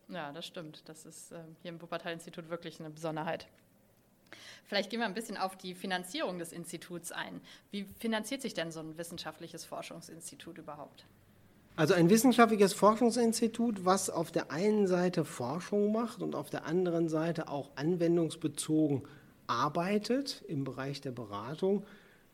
Ja, 0.08 0.32
das 0.32 0.46
stimmt. 0.46 0.82
Das 0.88 1.04
ist 1.04 1.32
äh, 1.32 1.40
hier 1.62 1.70
im 1.70 1.82
Wuppertal-Institut 1.82 2.48
wirklich 2.48 2.80
eine 2.80 2.90
Besonderheit. 2.90 3.46
Vielleicht 4.64 4.90
gehen 4.90 5.00
wir 5.00 5.06
ein 5.06 5.14
bisschen 5.14 5.36
auf 5.36 5.56
die 5.56 5.74
Finanzierung 5.74 6.38
des 6.38 6.52
Instituts 6.52 7.12
ein. 7.12 7.40
Wie 7.70 7.84
finanziert 7.98 8.42
sich 8.42 8.54
denn 8.54 8.70
so 8.70 8.80
ein 8.80 8.98
wissenschaftliches 8.98 9.64
Forschungsinstitut 9.64 10.58
überhaupt? 10.58 11.06
Also 11.76 11.94
ein 11.94 12.10
wissenschaftliches 12.10 12.74
Forschungsinstitut, 12.74 13.84
was 13.84 14.10
auf 14.10 14.32
der 14.32 14.50
einen 14.50 14.86
Seite 14.86 15.24
Forschung 15.24 15.92
macht 15.92 16.22
und 16.22 16.34
auf 16.34 16.50
der 16.50 16.66
anderen 16.66 17.08
Seite 17.08 17.48
auch 17.48 17.70
anwendungsbezogen 17.76 19.04
arbeitet 19.46 20.44
im 20.48 20.64
Bereich 20.64 21.00
der 21.00 21.12
Beratung, 21.12 21.86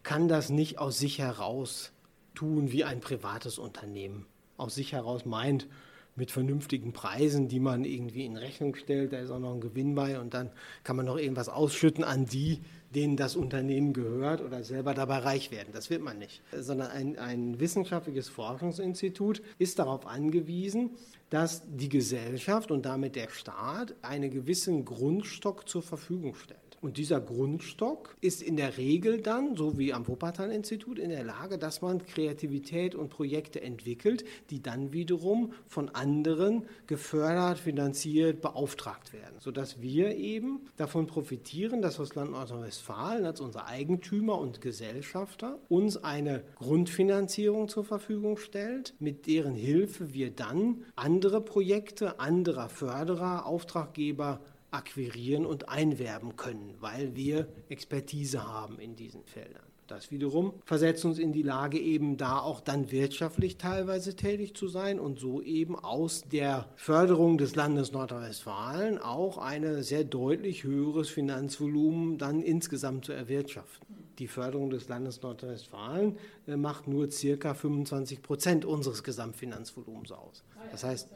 kann 0.02 0.28
das 0.28 0.50
nicht 0.50 0.78
aus 0.78 0.98
sich 0.98 1.18
heraus 1.18 1.92
tun, 2.34 2.72
wie 2.72 2.84
ein 2.84 3.00
privates 3.00 3.58
Unternehmen 3.58 4.26
aus 4.56 4.74
sich 4.74 4.92
heraus 4.92 5.24
meint, 5.24 5.68
mit 6.16 6.30
vernünftigen 6.30 6.92
Preisen, 6.92 7.48
die 7.48 7.60
man 7.60 7.84
irgendwie 7.84 8.24
in 8.24 8.36
Rechnung 8.36 8.74
stellt. 8.74 9.12
Da 9.12 9.18
ist 9.18 9.30
auch 9.30 9.40
noch 9.40 9.54
ein 9.54 9.60
Gewinn 9.60 9.94
bei 9.94 10.20
und 10.20 10.34
dann 10.34 10.50
kann 10.82 10.96
man 10.96 11.06
noch 11.06 11.18
irgendwas 11.18 11.48
ausschütten 11.48 12.04
an 12.04 12.26
die, 12.26 12.60
denen 12.94 13.16
das 13.16 13.36
Unternehmen 13.36 13.92
gehört 13.92 14.40
oder 14.40 14.64
selber 14.64 14.94
dabei 14.94 15.18
reich 15.18 15.50
werden. 15.50 15.70
Das 15.72 15.90
wird 15.90 16.02
man 16.02 16.18
nicht. 16.18 16.42
Sondern 16.52 16.90
ein, 16.90 17.18
ein 17.18 17.60
wissenschaftliches 17.60 18.28
Forschungsinstitut 18.28 19.42
ist 19.58 19.78
darauf 19.78 20.06
angewiesen, 20.06 20.90
dass 21.30 21.62
die 21.66 21.88
Gesellschaft 21.88 22.70
und 22.70 22.86
damit 22.86 23.16
der 23.16 23.28
Staat 23.30 23.94
einen 24.02 24.30
gewissen 24.30 24.84
Grundstock 24.84 25.68
zur 25.68 25.82
Verfügung 25.82 26.34
stellt. 26.34 26.60
Und 26.84 26.98
dieser 26.98 27.18
Grundstock 27.18 28.14
ist 28.20 28.42
in 28.42 28.58
der 28.58 28.76
Regel 28.76 29.22
dann, 29.22 29.56
so 29.56 29.78
wie 29.78 29.94
am 29.94 30.06
Wuppertal-Institut, 30.06 30.98
in 30.98 31.08
der 31.08 31.24
Lage, 31.24 31.56
dass 31.56 31.80
man 31.80 32.04
Kreativität 32.04 32.94
und 32.94 33.08
Projekte 33.08 33.62
entwickelt, 33.62 34.26
die 34.50 34.60
dann 34.60 34.92
wiederum 34.92 35.54
von 35.66 35.88
anderen 35.88 36.66
gefördert, 36.86 37.58
finanziert, 37.58 38.42
beauftragt 38.42 39.14
werden. 39.14 39.36
Sodass 39.38 39.80
wir 39.80 40.14
eben 40.14 40.60
davon 40.76 41.06
profitieren, 41.06 41.80
dass 41.80 41.96
das 41.96 42.14
Land 42.16 42.32
Nordrhein-Westfalen 42.32 42.83
als 42.90 43.40
unser 43.40 43.66
Eigentümer 43.66 44.38
und 44.38 44.60
Gesellschafter 44.60 45.58
uns 45.68 45.96
eine 46.02 46.44
Grundfinanzierung 46.56 47.68
zur 47.68 47.84
Verfügung 47.84 48.36
stellt, 48.36 48.94
mit 48.98 49.26
deren 49.26 49.54
Hilfe 49.54 50.12
wir 50.12 50.30
dann 50.30 50.84
andere 50.96 51.40
Projekte 51.40 52.20
anderer 52.20 52.68
Förderer, 52.68 53.46
Auftraggeber 53.46 54.40
akquirieren 54.70 55.46
und 55.46 55.68
einwerben 55.68 56.36
können, 56.36 56.74
weil 56.80 57.14
wir 57.14 57.48
Expertise 57.68 58.46
haben 58.46 58.78
in 58.78 58.96
diesen 58.96 59.24
Feldern. 59.24 59.73
Das 59.86 60.10
wiederum 60.10 60.54
versetzt 60.64 61.04
uns 61.04 61.18
in 61.18 61.32
die 61.32 61.42
Lage, 61.42 61.78
eben 61.78 62.16
da 62.16 62.38
auch 62.38 62.60
dann 62.60 62.90
wirtschaftlich 62.90 63.58
teilweise 63.58 64.16
tätig 64.16 64.54
zu 64.54 64.66
sein 64.66 64.98
und 64.98 65.18
so 65.18 65.42
eben 65.42 65.78
aus 65.78 66.24
der 66.32 66.68
Förderung 66.74 67.36
des 67.36 67.54
Landes 67.54 67.92
Nordrhein-Westfalen 67.92 68.98
auch 68.98 69.36
ein 69.36 69.82
sehr 69.82 70.04
deutlich 70.04 70.64
höheres 70.64 71.10
Finanzvolumen 71.10 72.16
dann 72.16 72.40
insgesamt 72.42 73.04
zu 73.04 73.12
erwirtschaften. 73.12 73.86
Die 74.18 74.28
Förderung 74.28 74.70
des 74.70 74.88
Landes 74.88 75.20
Nordrhein-Westfalen 75.20 76.16
äh, 76.46 76.56
macht 76.56 76.88
nur 76.88 77.10
circa 77.10 77.52
25 77.52 78.22
Prozent 78.22 78.64
unseres 78.64 79.02
Gesamtfinanzvolumens 79.02 80.12
aus. 80.12 80.44
Das 80.70 80.84
heißt, 80.84 81.10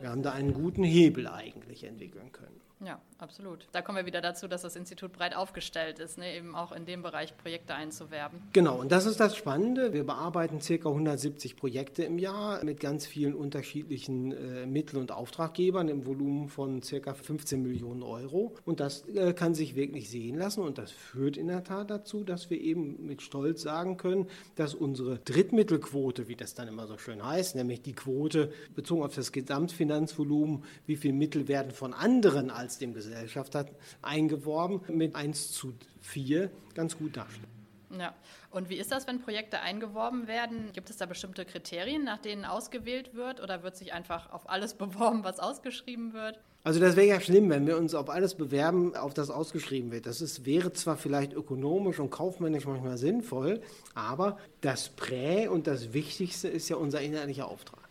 wir 0.00 0.10
haben 0.10 0.22
da 0.22 0.32
einen 0.32 0.54
guten 0.54 0.84
Hebel 0.84 1.26
eigentlich 1.26 1.84
entwickeln 1.84 2.30
können. 2.30 2.59
Ja, 2.84 2.98
absolut. 3.18 3.66
Da 3.72 3.82
kommen 3.82 3.98
wir 3.98 4.06
wieder 4.06 4.22
dazu, 4.22 4.48
dass 4.48 4.62
das 4.62 4.74
Institut 4.74 5.12
breit 5.12 5.36
aufgestellt 5.36 5.98
ist, 5.98 6.16
ne? 6.16 6.34
eben 6.34 6.54
auch 6.54 6.72
in 6.72 6.86
dem 6.86 7.02
Bereich 7.02 7.36
Projekte 7.36 7.74
einzuwerben. 7.74 8.40
Genau, 8.54 8.80
und 8.80 8.90
das 8.90 9.04
ist 9.04 9.20
das 9.20 9.36
Spannende. 9.36 9.92
Wir 9.92 10.04
bearbeiten 10.04 10.60
ca. 10.60 10.88
170 10.88 11.56
Projekte 11.56 12.04
im 12.04 12.18
Jahr 12.18 12.64
mit 12.64 12.80
ganz 12.80 13.06
vielen 13.06 13.34
unterschiedlichen 13.34 14.32
äh, 14.32 14.66
Mittel- 14.66 14.98
und 14.98 15.12
Auftraggebern 15.12 15.88
im 15.88 16.06
Volumen 16.06 16.48
von 16.48 16.80
ca. 16.80 17.12
15 17.12 17.62
Millionen 17.62 18.02
Euro. 18.02 18.56
Und 18.64 18.80
das 18.80 19.06
äh, 19.08 19.34
kann 19.34 19.54
sich 19.54 19.74
wirklich 19.74 20.08
sehen 20.08 20.38
lassen 20.38 20.62
und 20.62 20.78
das 20.78 20.90
führt 20.90 21.36
in 21.36 21.48
der 21.48 21.64
Tat 21.64 21.90
dazu, 21.90 22.24
dass 22.24 22.48
wir 22.48 22.58
eben 22.58 23.04
mit 23.04 23.20
Stolz 23.20 23.60
sagen 23.60 23.98
können, 23.98 24.26
dass 24.54 24.74
unsere 24.74 25.18
Drittmittelquote, 25.18 26.28
wie 26.28 26.36
das 26.36 26.54
dann 26.54 26.66
immer 26.66 26.86
so 26.86 26.96
schön 26.96 27.22
heißt, 27.22 27.56
nämlich 27.56 27.82
die 27.82 27.92
Quote 27.92 28.50
bezogen 28.74 29.02
auf 29.02 29.14
das 29.14 29.32
Gesamtfinanzvolumen, 29.32 30.64
wie 30.86 30.96
viel 30.96 31.12
Mittel 31.12 31.46
werden 31.46 31.72
von 31.72 31.92
anderen 31.92 32.50
als 32.50 32.69
dem 32.78 32.94
Gesellschafter 32.94 33.66
eingeworben, 34.02 34.80
mit 34.88 35.14
1 35.14 35.52
zu 35.52 35.74
4 36.00 36.50
ganz 36.74 36.96
gut 36.96 37.16
darstellen. 37.16 37.60
Ja, 37.98 38.14
und 38.52 38.68
wie 38.68 38.76
ist 38.76 38.92
das, 38.92 39.08
wenn 39.08 39.20
Projekte 39.20 39.60
eingeworben 39.60 40.28
werden? 40.28 40.70
Gibt 40.72 40.90
es 40.90 40.96
da 40.96 41.06
bestimmte 41.06 41.44
Kriterien, 41.44 42.04
nach 42.04 42.18
denen 42.18 42.44
ausgewählt 42.44 43.14
wird 43.14 43.42
oder 43.42 43.64
wird 43.64 43.76
sich 43.76 43.92
einfach 43.92 44.30
auf 44.32 44.48
alles 44.48 44.74
beworben, 44.78 45.24
was 45.24 45.40
ausgeschrieben 45.40 46.12
wird? 46.12 46.38
Also 46.62 46.78
das 46.78 46.94
wäre 46.94 47.06
ja 47.06 47.20
schlimm, 47.20 47.48
wenn 47.48 47.66
wir 47.66 47.78
uns 47.78 47.94
auf 47.94 48.10
alles 48.10 48.34
bewerben, 48.34 48.94
auf 48.94 49.14
das 49.14 49.30
ausgeschrieben 49.30 49.90
wird. 49.90 50.06
Das 50.06 50.20
ist, 50.20 50.44
wäre 50.44 50.72
zwar 50.72 50.98
vielleicht 50.98 51.32
ökonomisch 51.32 51.98
und 51.98 52.10
kaufmännisch 52.10 52.66
manchmal 52.66 52.98
sinnvoll, 52.98 53.62
aber 53.94 54.38
das 54.60 54.90
Prä 54.90 55.48
und 55.48 55.66
das 55.66 55.94
Wichtigste 55.94 56.48
ist 56.48 56.68
ja 56.68 56.76
unser 56.76 57.00
inhaltlicher 57.00 57.48
Auftrag. 57.48 57.88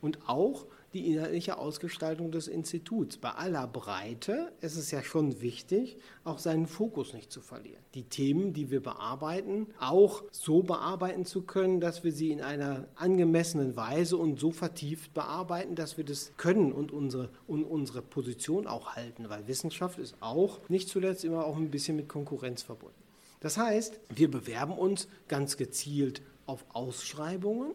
Und 0.00 0.18
auch 0.28 0.66
die 0.92 1.12
inhaltliche 1.12 1.58
Ausgestaltung 1.58 2.30
des 2.30 2.48
Instituts. 2.48 3.16
Bei 3.16 3.30
aller 3.30 3.66
Breite 3.66 4.52
ist 4.60 4.76
es 4.76 4.90
ja 4.90 5.02
schon 5.02 5.40
wichtig, 5.40 5.98
auch 6.24 6.38
seinen 6.38 6.66
Fokus 6.66 7.12
nicht 7.12 7.30
zu 7.30 7.40
verlieren. 7.40 7.82
Die 7.94 8.04
Themen, 8.04 8.52
die 8.52 8.70
wir 8.70 8.82
bearbeiten, 8.82 9.66
auch 9.78 10.22
so 10.30 10.62
bearbeiten 10.62 11.24
zu 11.24 11.42
können, 11.42 11.80
dass 11.80 12.04
wir 12.04 12.12
sie 12.12 12.30
in 12.30 12.40
einer 12.40 12.88
angemessenen 12.96 13.76
Weise 13.76 14.16
und 14.16 14.38
so 14.38 14.50
vertieft 14.50 15.12
bearbeiten, 15.14 15.74
dass 15.74 15.96
wir 15.96 16.04
das 16.04 16.32
können 16.36 16.72
und 16.72 16.92
unsere, 16.92 17.30
und 17.46 17.64
unsere 17.64 18.02
Position 18.02 18.66
auch 18.66 18.96
halten, 18.96 19.28
weil 19.28 19.46
Wissenschaft 19.48 19.98
ist 19.98 20.16
auch 20.20 20.60
nicht 20.68 20.88
zuletzt 20.88 21.24
immer 21.24 21.44
auch 21.44 21.56
ein 21.56 21.70
bisschen 21.70 21.96
mit 21.96 22.08
Konkurrenz 22.08 22.62
verbunden. 22.62 22.94
Das 23.40 23.58
heißt, 23.58 24.00
wir 24.14 24.30
bewerben 24.30 24.72
uns 24.72 25.08
ganz 25.28 25.56
gezielt 25.56 26.22
auf 26.46 26.64
Ausschreibungen, 26.72 27.72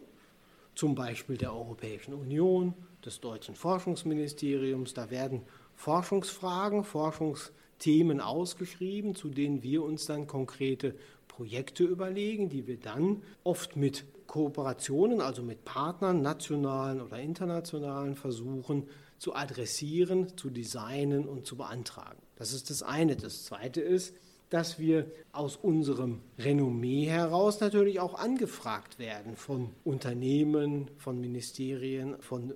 zum 0.74 0.94
Beispiel 0.94 1.36
der 1.36 1.54
Europäischen 1.54 2.14
Union, 2.14 2.74
des 3.04 3.20
deutschen 3.20 3.54
Forschungsministeriums. 3.54 4.94
Da 4.94 5.10
werden 5.10 5.42
Forschungsfragen, 5.74 6.84
Forschungsthemen 6.84 8.20
ausgeschrieben, 8.20 9.14
zu 9.14 9.28
denen 9.28 9.62
wir 9.62 9.82
uns 9.82 10.06
dann 10.06 10.26
konkrete 10.26 10.94
Projekte 11.28 11.84
überlegen, 11.84 12.48
die 12.48 12.66
wir 12.66 12.78
dann 12.78 13.22
oft 13.42 13.76
mit 13.76 14.04
Kooperationen, 14.26 15.20
also 15.20 15.42
mit 15.42 15.64
Partnern, 15.64 16.22
nationalen 16.22 17.00
oder 17.00 17.18
internationalen, 17.18 18.14
versuchen 18.14 18.88
zu 19.18 19.34
adressieren, 19.34 20.36
zu 20.36 20.50
designen 20.50 21.28
und 21.28 21.46
zu 21.46 21.56
beantragen. 21.56 22.18
Das 22.36 22.52
ist 22.52 22.70
das 22.70 22.82
eine. 22.82 23.16
Das 23.16 23.44
zweite 23.44 23.80
ist, 23.80 24.14
dass 24.50 24.78
wir 24.78 25.10
aus 25.32 25.56
unserem 25.56 26.20
Renommee 26.38 27.06
heraus 27.06 27.60
natürlich 27.60 28.00
auch 28.00 28.18
angefragt 28.18 28.98
werden 28.98 29.36
von 29.36 29.70
Unternehmen, 29.84 30.90
von 30.98 31.20
Ministerien, 31.20 32.20
von 32.20 32.52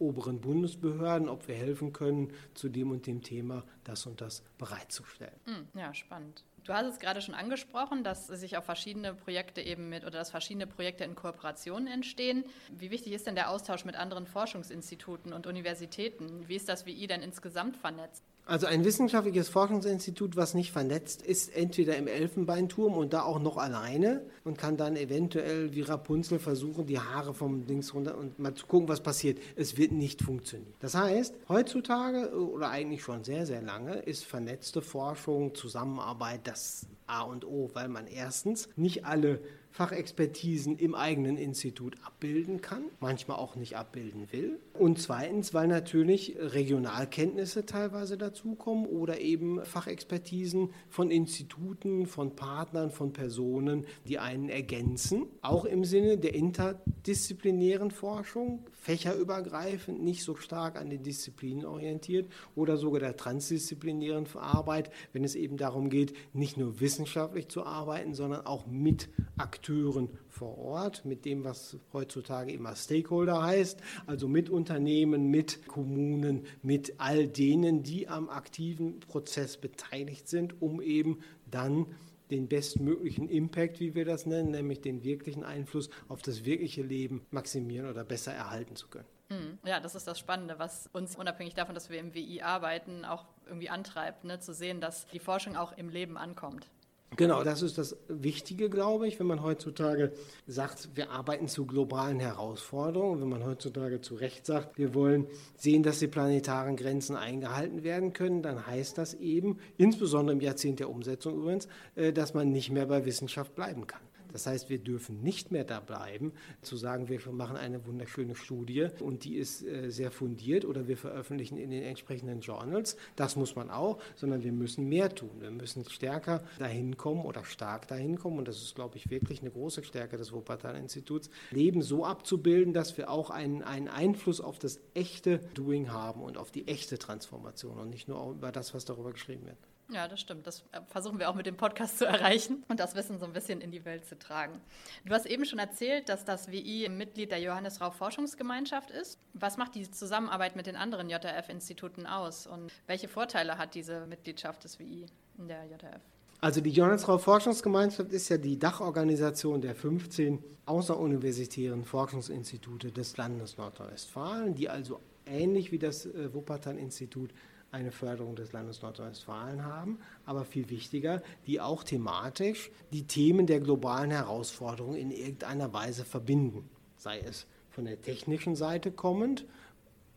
oberen 0.00 0.40
Bundesbehörden, 0.40 1.28
ob 1.28 1.46
wir 1.48 1.54
helfen 1.54 1.92
können, 1.92 2.32
zu 2.54 2.68
dem 2.68 2.90
und 2.90 3.06
dem 3.06 3.22
Thema 3.22 3.64
das 3.84 4.06
und 4.06 4.20
das 4.20 4.42
bereitzustellen. 4.58 5.38
Hm, 5.46 5.68
ja, 5.74 5.94
spannend. 5.94 6.44
Du 6.64 6.74
hast 6.74 6.86
es 6.86 6.98
gerade 6.98 7.22
schon 7.22 7.34
angesprochen, 7.34 8.04
dass 8.04 8.26
sich 8.26 8.56
auch 8.56 8.64
verschiedene 8.64 9.14
Projekte 9.14 9.60
eben 9.60 9.88
mit 9.88 10.02
oder 10.02 10.18
dass 10.18 10.30
verschiedene 10.30 10.66
Projekte 10.66 11.04
in 11.04 11.14
Kooperationen 11.14 11.86
entstehen. 11.86 12.44
Wie 12.70 12.90
wichtig 12.90 13.12
ist 13.12 13.26
denn 13.26 13.34
der 13.34 13.50
Austausch 13.50 13.84
mit 13.84 13.96
anderen 13.96 14.26
Forschungsinstituten 14.26 15.32
und 15.32 15.46
Universitäten? 15.46 16.48
Wie 16.48 16.56
ist 16.56 16.68
das 16.68 16.86
WI 16.86 17.06
denn 17.06 17.22
insgesamt 17.22 17.76
vernetzt? 17.76 18.24
Also 18.46 18.66
ein 18.66 18.84
wissenschaftliches 18.84 19.48
Forschungsinstitut, 19.48 20.36
was 20.36 20.54
nicht 20.54 20.72
vernetzt 20.72 21.22
ist, 21.22 21.54
entweder 21.54 21.96
im 21.96 22.08
Elfenbeinturm 22.08 22.94
und 22.94 23.12
da 23.12 23.22
auch 23.22 23.38
noch 23.38 23.58
alleine 23.58 24.22
und 24.44 24.58
kann 24.58 24.76
dann 24.76 24.96
eventuell 24.96 25.72
wie 25.72 25.82
Rapunzel 25.82 26.38
versuchen, 26.38 26.86
die 26.86 26.98
Haare 26.98 27.32
vom 27.32 27.66
Dings 27.66 27.94
runter 27.94 28.18
und 28.18 28.38
mal 28.38 28.54
zu 28.54 28.66
gucken, 28.66 28.88
was 28.88 29.02
passiert. 29.02 29.38
Es 29.54 29.76
wird 29.76 29.92
nicht 29.92 30.22
funktionieren. 30.22 30.72
Das 30.80 30.94
heißt, 30.94 31.34
heutzutage 31.48 32.32
oder 32.34 32.70
eigentlich 32.70 33.02
schon 33.02 33.22
sehr, 33.22 33.46
sehr 33.46 33.62
lange 33.62 33.98
ist 33.98 34.24
vernetzte 34.24 34.82
Forschung, 34.82 35.54
Zusammenarbeit 35.54 36.40
das 36.44 36.86
A 37.10 37.22
und 37.22 37.44
O, 37.44 37.70
weil 37.74 37.88
man 37.88 38.06
erstens 38.06 38.68
nicht 38.76 39.04
alle 39.04 39.40
Fachexpertisen 39.72 40.78
im 40.78 40.94
eigenen 40.94 41.36
Institut 41.36 41.96
abbilden 42.04 42.60
kann, 42.60 42.82
manchmal 42.98 43.36
auch 43.36 43.54
nicht 43.54 43.76
abbilden 43.76 44.32
will. 44.32 44.58
Und 44.74 44.98
zweitens, 44.98 45.54
weil 45.54 45.68
natürlich 45.68 46.36
Regionalkenntnisse 46.38 47.66
teilweise 47.66 48.18
dazukommen 48.18 48.86
oder 48.86 49.20
eben 49.20 49.64
Fachexpertisen 49.64 50.70
von 50.88 51.10
Instituten, 51.10 52.06
von 52.06 52.34
Partnern, 52.34 52.90
von 52.90 53.12
Personen, 53.12 53.86
die 54.08 54.18
einen 54.18 54.48
ergänzen, 54.48 55.26
auch 55.40 55.64
im 55.64 55.84
Sinne 55.84 56.18
der 56.18 56.34
interdisziplinären 56.34 57.92
Forschung, 57.92 58.64
fächerübergreifend, 58.72 60.02
nicht 60.02 60.24
so 60.24 60.34
stark 60.34 60.76
an 60.80 60.90
den 60.90 61.04
Disziplinen 61.04 61.64
orientiert 61.64 62.28
oder 62.56 62.76
sogar 62.76 63.00
der 63.00 63.16
transdisziplinären 63.16 64.26
Arbeit, 64.34 64.90
wenn 65.12 65.22
es 65.22 65.36
eben 65.36 65.56
darum 65.58 65.90
geht, 65.90 66.14
nicht 66.32 66.56
nur 66.56 66.80
wissenschaftlich 67.00 67.48
zu 67.48 67.64
arbeiten, 67.64 68.14
sondern 68.14 68.44
auch 68.44 68.66
mit 68.66 69.08
Akteuren 69.38 70.10
vor 70.28 70.58
Ort, 70.58 71.04
mit 71.04 71.24
dem, 71.24 71.44
was 71.44 71.78
heutzutage 71.92 72.52
immer 72.52 72.76
Stakeholder 72.76 73.42
heißt, 73.42 73.80
also 74.06 74.28
mit 74.28 74.50
Unternehmen, 74.50 75.30
mit 75.30 75.66
Kommunen, 75.66 76.44
mit 76.62 76.94
all 76.98 77.26
denen, 77.26 77.82
die 77.82 78.08
am 78.08 78.28
aktiven 78.28 79.00
Prozess 79.00 79.56
beteiligt 79.56 80.28
sind, 80.28 80.60
um 80.60 80.82
eben 80.82 81.20
dann 81.50 81.86
den 82.30 82.48
bestmöglichen 82.48 83.28
Impact, 83.28 83.80
wie 83.80 83.94
wir 83.94 84.04
das 84.04 84.26
nennen, 84.26 84.50
nämlich 84.50 84.80
den 84.80 85.02
wirklichen 85.02 85.42
Einfluss 85.42 85.90
auf 86.08 86.22
das 86.22 86.44
wirkliche 86.44 86.82
Leben 86.82 87.26
maximieren 87.30 87.88
oder 87.88 88.04
besser 88.04 88.32
erhalten 88.32 88.76
zu 88.76 88.88
können. 88.88 89.08
Hm. 89.30 89.58
Ja, 89.64 89.80
das 89.80 89.94
ist 89.94 90.06
das 90.06 90.18
Spannende, 90.18 90.58
was 90.58 90.88
uns 90.92 91.16
unabhängig 91.16 91.54
davon, 91.54 91.74
dass 91.74 91.88
wir 91.88 91.98
im 91.98 92.14
WI 92.14 92.42
arbeiten, 92.42 93.04
auch 93.04 93.24
irgendwie 93.46 93.70
antreibt, 93.70 94.24
ne? 94.24 94.38
zu 94.38 94.52
sehen, 94.52 94.80
dass 94.80 95.06
die 95.06 95.18
Forschung 95.18 95.56
auch 95.56 95.72
im 95.76 95.88
Leben 95.88 96.16
ankommt. 96.16 96.68
Genau, 97.16 97.42
das 97.42 97.62
ist 97.62 97.76
das 97.76 97.96
Wichtige, 98.08 98.70
glaube 98.70 99.08
ich, 99.08 99.18
wenn 99.18 99.26
man 99.26 99.42
heutzutage 99.42 100.12
sagt, 100.46 100.90
wir 100.94 101.10
arbeiten 101.10 101.48
zu 101.48 101.66
globalen 101.66 102.20
Herausforderungen, 102.20 103.20
wenn 103.20 103.28
man 103.28 103.44
heutzutage 103.44 104.00
zu 104.00 104.14
Recht 104.14 104.46
sagt, 104.46 104.78
wir 104.78 104.94
wollen 104.94 105.26
sehen, 105.56 105.82
dass 105.82 105.98
die 105.98 106.06
planetaren 106.06 106.76
Grenzen 106.76 107.16
eingehalten 107.16 107.82
werden 107.82 108.12
können, 108.12 108.42
dann 108.42 108.64
heißt 108.64 108.96
das 108.96 109.14
eben, 109.14 109.58
insbesondere 109.76 110.36
im 110.36 110.40
Jahrzehnt 110.40 110.78
der 110.78 110.88
Umsetzung 110.88 111.34
übrigens, 111.34 111.66
äh, 111.96 112.12
dass 112.12 112.32
man 112.32 112.52
nicht 112.52 112.70
mehr 112.70 112.86
bei 112.86 113.04
Wissenschaft 113.04 113.56
bleiben 113.56 113.88
kann. 113.88 114.00
Das 114.32 114.46
heißt, 114.46 114.70
wir 114.70 114.78
dürfen 114.78 115.22
nicht 115.22 115.50
mehr 115.50 115.64
da 115.64 115.80
bleiben, 115.80 116.32
zu 116.62 116.76
sagen, 116.76 117.08
wir 117.08 117.20
machen 117.32 117.56
eine 117.56 117.86
wunderschöne 117.86 118.34
Studie 118.34 118.88
und 119.00 119.24
die 119.24 119.36
ist 119.36 119.62
äh, 119.62 119.90
sehr 119.90 120.10
fundiert 120.10 120.64
oder 120.64 120.88
wir 120.88 120.96
veröffentlichen 120.96 121.56
in 121.56 121.70
den 121.70 121.82
entsprechenden 121.82 122.40
Journals. 122.40 122.96
Das 123.16 123.36
muss 123.36 123.56
man 123.56 123.70
auch, 123.70 124.00
sondern 124.16 124.42
wir 124.42 124.52
müssen 124.52 124.88
mehr 124.88 125.14
tun. 125.14 125.30
Wir 125.40 125.50
müssen 125.50 125.84
stärker 125.88 126.42
dahin 126.58 126.96
kommen 126.96 127.24
oder 127.24 127.44
stark 127.44 127.88
dahin 127.88 128.18
kommen 128.18 128.38
und 128.38 128.48
das 128.48 128.62
ist, 128.62 128.74
glaube 128.74 128.96
ich, 128.96 129.10
wirklich 129.10 129.40
eine 129.40 129.50
große 129.50 129.82
Stärke 129.82 130.16
des 130.16 130.32
Wuppertal-Instituts, 130.32 131.30
Leben 131.50 131.82
so 131.82 132.04
abzubilden, 132.04 132.72
dass 132.72 132.96
wir 132.96 133.10
auch 133.10 133.30
einen, 133.30 133.62
einen 133.62 133.88
Einfluss 133.88 134.40
auf 134.40 134.58
das 134.58 134.80
echte 134.94 135.38
Doing 135.54 135.90
haben 135.90 136.22
und 136.22 136.38
auf 136.38 136.50
die 136.50 136.68
echte 136.68 136.98
Transformation 136.98 137.78
und 137.78 137.90
nicht 137.90 138.08
nur 138.08 138.32
über 138.32 138.52
das, 138.52 138.74
was 138.74 138.84
darüber 138.84 139.12
geschrieben 139.12 139.46
wird. 139.46 139.69
Ja, 139.92 140.06
das 140.06 140.20
stimmt. 140.20 140.46
Das 140.46 140.60
äh, 140.72 140.80
versuchen 140.88 141.18
wir 141.18 141.28
auch 141.28 141.34
mit 141.34 141.46
dem 141.46 141.56
Podcast 141.56 141.98
zu 141.98 142.06
erreichen 142.06 142.64
und 142.68 142.80
das 142.80 142.94
Wissen 142.94 143.18
so 143.18 143.26
ein 143.26 143.32
bisschen 143.32 143.60
in 143.60 143.70
die 143.70 143.84
Welt 143.84 144.06
zu 144.06 144.18
tragen. 144.18 144.60
Du 145.04 145.12
hast 145.12 145.26
eben 145.26 145.44
schon 145.44 145.58
erzählt, 145.58 146.08
dass 146.08 146.24
das 146.24 146.50
WI 146.50 146.88
Mitglied 146.88 147.30
der 147.30 147.40
Johannes 147.40 147.80
Rau 147.80 147.90
Forschungsgemeinschaft 147.90 148.90
ist. 148.90 149.18
Was 149.34 149.56
macht 149.56 149.74
die 149.74 149.90
Zusammenarbeit 149.90 150.54
mit 150.56 150.66
den 150.66 150.76
anderen 150.76 151.10
JRF-Instituten 151.10 152.06
aus 152.06 152.46
und 152.46 152.72
welche 152.86 153.08
Vorteile 153.08 153.58
hat 153.58 153.74
diese 153.74 154.06
Mitgliedschaft 154.06 154.64
des 154.64 154.78
WI 154.78 155.06
in 155.38 155.48
der 155.48 155.64
JRF? 155.64 156.02
Also 156.42 156.60
die 156.62 156.70
Johannes 156.70 157.06
Rau 157.06 157.18
Forschungsgemeinschaft 157.18 158.12
ist 158.12 158.28
ja 158.30 158.38
die 158.38 158.58
Dachorganisation 158.58 159.60
der 159.60 159.74
15 159.74 160.42
außeruniversitären 160.64 161.84
Forschungsinstitute 161.84 162.92
des 162.92 163.16
Landes 163.16 163.58
Nordrhein-Westfalen, 163.58 164.54
die 164.54 164.68
also 164.68 165.00
ähnlich 165.26 165.70
wie 165.72 165.78
das 165.78 166.06
äh, 166.06 166.32
Wuppertal-Institut 166.32 167.30
eine 167.72 167.92
Förderung 167.92 168.36
des 168.36 168.52
Landes 168.52 168.82
Nordrhein-Westfalen 168.82 169.64
haben, 169.64 169.98
aber 170.24 170.44
viel 170.44 170.70
wichtiger, 170.70 171.22
die 171.46 171.60
auch 171.60 171.84
thematisch 171.84 172.70
die 172.92 173.06
Themen 173.06 173.46
der 173.46 173.60
globalen 173.60 174.10
Herausforderungen 174.10 174.96
in 174.96 175.10
irgendeiner 175.10 175.72
Weise 175.72 176.04
verbinden, 176.04 176.68
sei 176.96 177.20
es 177.20 177.46
von 177.70 177.84
der 177.84 178.00
technischen 178.00 178.56
Seite 178.56 178.90
kommend 178.90 179.46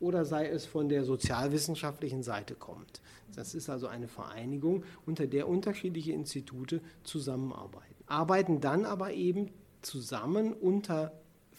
oder 0.00 0.24
sei 0.24 0.48
es 0.48 0.66
von 0.66 0.88
der 0.88 1.04
sozialwissenschaftlichen 1.04 2.22
Seite 2.22 2.54
kommend. 2.54 3.00
Das 3.34 3.54
ist 3.54 3.70
also 3.70 3.86
eine 3.86 4.08
Vereinigung, 4.08 4.84
unter 5.06 5.26
der 5.26 5.48
unterschiedliche 5.48 6.12
Institute 6.12 6.80
zusammenarbeiten. 7.04 7.94
Arbeiten 8.06 8.60
dann 8.60 8.84
aber 8.84 9.12
eben 9.12 9.50
zusammen 9.82 10.52
unter 10.52 11.12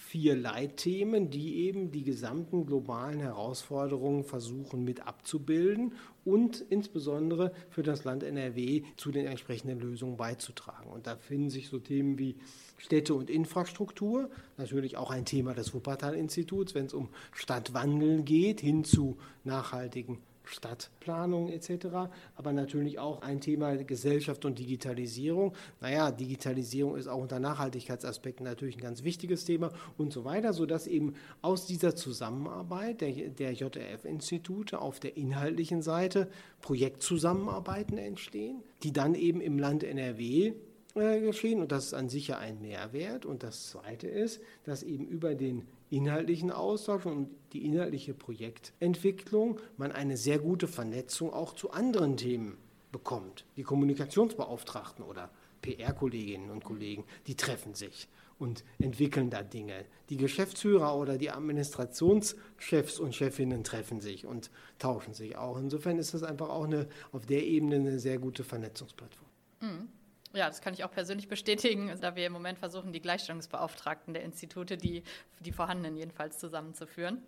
vier 0.07 0.35
Leitthemen, 0.35 1.31
die 1.31 1.65
eben 1.65 1.91
die 1.91 2.03
gesamten 2.03 2.65
globalen 2.65 3.19
Herausforderungen 3.19 4.23
versuchen 4.23 4.83
mit 4.83 5.07
abzubilden 5.07 5.93
und 6.23 6.63
insbesondere 6.69 7.51
für 7.71 7.81
das 7.81 8.03
Land 8.03 8.21
NRW 8.21 8.83
zu 8.97 9.11
den 9.11 9.25
entsprechenden 9.25 9.79
Lösungen 9.79 10.15
beizutragen. 10.15 10.91
Und 10.91 11.07
da 11.07 11.15
finden 11.15 11.49
sich 11.49 11.69
so 11.69 11.79
Themen 11.79 12.19
wie 12.19 12.35
Städte 12.77 13.15
und 13.15 13.31
Infrastruktur, 13.31 14.29
natürlich 14.57 14.95
auch 14.95 15.09
ein 15.09 15.25
Thema 15.25 15.55
des 15.55 15.73
Wuppertal-Instituts, 15.73 16.75
wenn 16.75 16.85
es 16.85 16.93
um 16.93 17.09
Stadtwandel 17.33 18.21
geht, 18.21 18.61
hin 18.61 18.83
zu 18.83 19.17
nachhaltigen 19.43 20.19
Stadtplanung 20.49 21.49
etc., 21.49 22.09
aber 22.35 22.53
natürlich 22.53 22.99
auch 22.99 23.21
ein 23.21 23.41
Thema 23.41 23.75
Gesellschaft 23.77 24.45
und 24.45 24.59
Digitalisierung. 24.59 25.53
Naja, 25.81 26.11
Digitalisierung 26.11 26.95
ist 26.95 27.07
auch 27.07 27.21
unter 27.21 27.39
Nachhaltigkeitsaspekten 27.39 28.45
natürlich 28.45 28.77
ein 28.77 28.81
ganz 28.81 29.03
wichtiges 29.03 29.45
Thema 29.45 29.71
und 29.97 30.13
so 30.13 30.25
weiter, 30.25 30.53
sodass 30.53 30.87
eben 30.87 31.13
aus 31.41 31.65
dieser 31.65 31.95
Zusammenarbeit 31.95 33.01
der, 33.01 33.11
der 33.11 33.53
JRF-Institute 33.53 34.79
auf 34.79 34.99
der 34.99 35.17
inhaltlichen 35.17 35.81
Seite 35.81 36.29
Projektzusammenarbeiten 36.61 37.97
entstehen, 37.97 38.63
die 38.83 38.93
dann 38.93 39.15
eben 39.15 39.41
im 39.41 39.59
Land 39.59 39.83
NRW 39.83 40.53
äh, 40.95 41.19
geschehen 41.19 41.61
und 41.61 41.71
das 41.73 41.87
ist 41.87 41.93
an 41.93 42.07
sich 42.07 42.29
ja 42.29 42.37
ein 42.37 42.61
Mehrwert. 42.61 43.25
Und 43.25 43.43
das 43.43 43.69
Zweite 43.69 44.07
ist, 44.07 44.41
dass 44.63 44.81
eben 44.81 45.05
über 45.07 45.35
den 45.35 45.63
inhaltlichen 45.89 46.51
Austausch 46.51 47.05
und 47.05 47.29
die 47.53 47.65
inhaltliche 47.65 48.13
Projektentwicklung 48.13 49.59
man 49.77 49.91
eine 49.91 50.17
sehr 50.17 50.39
gute 50.39 50.67
Vernetzung 50.67 51.33
auch 51.33 51.53
zu 51.53 51.71
anderen 51.71 52.17
Themen 52.17 52.57
bekommt. 52.91 53.45
Die 53.57 53.63
Kommunikationsbeauftragten 53.63 55.03
oder 55.03 55.29
PR-Kolleginnen 55.61 56.49
und 56.49 56.63
Kollegen, 56.63 57.03
die 57.27 57.35
treffen 57.35 57.73
sich 57.73 58.07
und 58.37 58.63
entwickeln 58.79 59.29
da 59.29 59.43
Dinge. 59.43 59.85
Die 60.09 60.17
Geschäftsführer 60.17 60.95
oder 60.95 61.17
die 61.17 61.31
Administrationschefs 61.31 62.99
und 62.99 63.15
Chefinnen 63.15 63.63
treffen 63.63 64.01
sich 64.01 64.25
und 64.25 64.51
tauschen 64.79 65.13
sich 65.13 65.37
auch. 65.37 65.57
Insofern 65.57 65.97
ist 65.97 66.13
das 66.13 66.23
einfach 66.23 66.49
auch 66.49 66.65
eine, 66.65 66.87
auf 67.11 67.25
der 67.25 67.43
Ebene 67.43 67.75
eine 67.75 67.99
sehr 67.99 68.19
gute 68.19 68.43
Vernetzungsplattform. 68.43 69.29
Mhm. 69.61 69.89
Ja, 70.35 70.47
das 70.47 70.61
kann 70.61 70.73
ich 70.73 70.83
auch 70.83 70.91
persönlich 70.91 71.27
bestätigen, 71.27 71.91
da 72.01 72.15
wir 72.15 72.27
im 72.27 72.33
Moment 72.33 72.59
versuchen, 72.59 72.91
die 72.91 73.01
Gleichstellungsbeauftragten 73.01 74.13
der 74.13 74.23
Institute, 74.23 74.77
die, 74.77 75.03
die 75.39 75.51
vorhandenen 75.51 75.97
jedenfalls, 75.97 76.37
zusammenzuführen. 76.37 77.21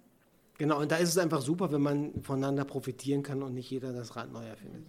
Genau, 0.57 0.79
und 0.79 0.91
da 0.91 0.97
ist 0.97 1.09
es 1.09 1.17
einfach 1.17 1.41
super, 1.41 1.71
wenn 1.71 1.81
man 1.81 2.23
voneinander 2.23 2.65
profitieren 2.65 3.23
kann 3.23 3.43
und 3.43 3.53
nicht 3.53 3.69
jeder 3.69 3.93
das 3.93 4.15
Rad 4.15 4.31
neu 4.31 4.45
erfindet. 4.45 4.83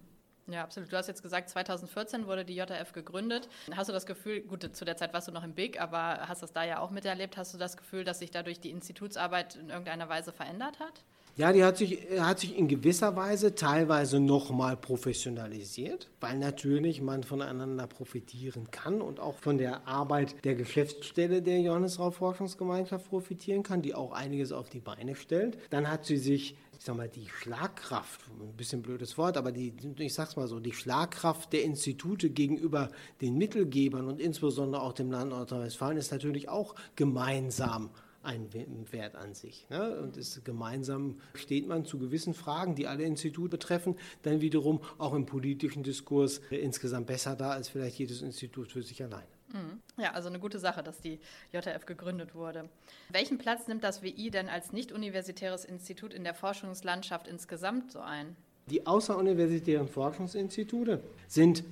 Ja, 0.48 0.62
absolut. 0.62 0.90
Du 0.90 0.96
hast 0.96 1.08
jetzt 1.08 1.22
gesagt, 1.22 1.50
2014 1.50 2.26
wurde 2.26 2.44
die 2.44 2.56
JF 2.56 2.92
gegründet. 2.92 3.50
Hast 3.76 3.90
du 3.90 3.92
das 3.92 4.06
Gefühl, 4.06 4.40
gut, 4.40 4.74
zu 4.74 4.84
der 4.86 4.96
Zeit 4.96 5.12
warst 5.12 5.28
du 5.28 5.32
noch 5.32 5.44
im 5.44 5.52
BIG, 5.52 5.78
aber 5.78 6.26
hast 6.26 6.42
das 6.42 6.52
da 6.52 6.64
ja 6.64 6.80
auch 6.80 6.90
miterlebt, 6.90 7.36
hast 7.36 7.52
du 7.52 7.58
das 7.58 7.76
Gefühl, 7.76 8.02
dass 8.02 8.20
sich 8.20 8.30
dadurch 8.30 8.58
die 8.58 8.70
Institutsarbeit 8.70 9.56
in 9.56 9.68
irgendeiner 9.68 10.08
Weise 10.08 10.32
verändert 10.32 10.80
hat? 10.80 11.04
Ja, 11.38 11.52
die 11.52 11.62
hat 11.62 11.76
sich, 11.76 12.00
hat 12.18 12.40
sich 12.40 12.58
in 12.58 12.66
gewisser 12.66 13.14
Weise 13.14 13.54
teilweise 13.54 14.18
nochmal 14.18 14.76
professionalisiert, 14.76 16.10
weil 16.20 16.36
natürlich 16.36 17.00
man 17.00 17.22
voneinander 17.22 17.86
profitieren 17.86 18.72
kann 18.72 19.00
und 19.00 19.20
auch 19.20 19.38
von 19.38 19.56
der 19.56 19.86
Arbeit 19.86 20.44
der 20.44 20.56
Geschäftsstelle 20.56 21.40
der 21.40 21.60
Johannesrau 21.60 22.10
Forschungsgemeinschaft 22.10 23.08
profitieren 23.08 23.62
kann, 23.62 23.82
die 23.82 23.94
auch 23.94 24.10
einiges 24.10 24.50
auf 24.50 24.68
die 24.68 24.80
Beine 24.80 25.14
stellt. 25.14 25.58
Dann 25.70 25.88
hat 25.88 26.06
sie 26.06 26.16
sich 26.16 26.56
ich 26.76 26.84
sag 26.84 26.96
mal, 26.96 27.08
die 27.08 27.28
Schlagkraft, 27.28 28.20
ein 28.40 28.56
bisschen 28.56 28.82
blödes 28.82 29.18
Wort, 29.18 29.36
aber 29.36 29.50
die, 29.50 29.72
ich 29.98 30.14
sag's 30.14 30.36
mal 30.36 30.46
so, 30.46 30.60
die 30.60 30.72
Schlagkraft 30.72 31.52
der 31.52 31.64
Institute 31.64 32.30
gegenüber 32.30 32.90
den 33.20 33.36
Mittelgebern 33.36 34.06
und 34.06 34.20
insbesondere 34.20 34.82
auch 34.82 34.92
dem 34.92 35.10
Land 35.10 35.30
Nordrhein-Westfalen 35.30 35.98
ist 35.98 36.12
natürlich 36.12 36.48
auch 36.48 36.76
gemeinsam 36.94 37.90
ein 38.22 38.48
Wert 38.90 39.14
an 39.14 39.34
sich. 39.34 39.66
Ne? 39.70 39.98
Und 40.00 40.16
ist, 40.16 40.44
gemeinsam 40.44 41.20
steht 41.34 41.66
man 41.66 41.84
zu 41.84 41.98
gewissen 41.98 42.34
Fragen, 42.34 42.74
die 42.74 42.86
alle 42.86 43.04
Institute 43.04 43.48
betreffen, 43.48 43.96
dann 44.22 44.40
wiederum 44.40 44.80
auch 44.98 45.14
im 45.14 45.26
politischen 45.26 45.82
Diskurs 45.82 46.40
insgesamt 46.50 47.06
besser 47.06 47.36
da 47.36 47.50
als 47.50 47.68
vielleicht 47.68 47.98
jedes 47.98 48.22
Institut 48.22 48.72
für 48.72 48.82
sich 48.82 49.02
alleine. 49.02 49.28
Mhm. 49.52 49.80
Ja, 49.96 50.12
also 50.12 50.28
eine 50.28 50.38
gute 50.38 50.58
Sache, 50.58 50.82
dass 50.82 51.00
die 51.00 51.20
JF 51.52 51.86
gegründet 51.86 52.34
wurde. 52.34 52.68
Welchen 53.10 53.38
Platz 53.38 53.66
nimmt 53.66 53.84
das 53.84 54.02
WI 54.02 54.30
denn 54.30 54.48
als 54.48 54.72
nicht-universitäres 54.72 55.64
Institut 55.64 56.12
in 56.12 56.24
der 56.24 56.34
Forschungslandschaft 56.34 57.26
insgesamt 57.28 57.92
so 57.92 58.00
ein? 58.00 58.36
Die 58.66 58.86
außeruniversitären 58.86 59.88
Forschungsinstitute 59.88 61.02
sind 61.26 61.64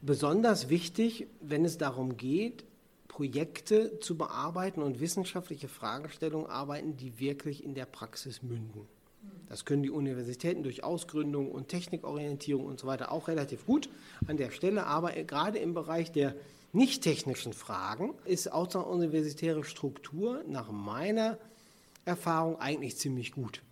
besonders 0.00 0.70
wichtig, 0.70 1.26
wenn 1.40 1.64
es 1.64 1.76
darum 1.76 2.16
geht, 2.16 2.64
Projekte 3.18 3.98
zu 3.98 4.16
bearbeiten 4.16 4.80
und 4.80 5.00
wissenschaftliche 5.00 5.66
Fragestellungen 5.66 6.46
arbeiten, 6.46 6.96
die 6.96 7.18
wirklich 7.18 7.64
in 7.64 7.74
der 7.74 7.84
Praxis 7.84 8.44
münden. 8.44 8.86
Das 9.48 9.64
können 9.64 9.82
die 9.82 9.90
Universitäten 9.90 10.62
durch 10.62 10.84
Ausgründung 10.84 11.50
und 11.50 11.66
Technikorientierung 11.66 12.64
und 12.64 12.78
so 12.78 12.86
weiter 12.86 13.10
auch 13.10 13.26
relativ 13.26 13.66
gut 13.66 13.88
an 14.28 14.36
der 14.36 14.52
Stelle, 14.52 14.86
aber 14.86 15.10
gerade 15.24 15.58
im 15.58 15.74
Bereich 15.74 16.12
der 16.12 16.36
nicht 16.72 17.02
technischen 17.02 17.54
Fragen 17.54 18.14
ist 18.24 18.52
außeruniversitäre 18.52 19.64
Struktur 19.64 20.44
nach 20.46 20.70
meiner 20.70 21.38
Erfahrung 22.04 22.60
eigentlich 22.60 22.98
ziemlich 22.98 23.32
gut 23.32 23.62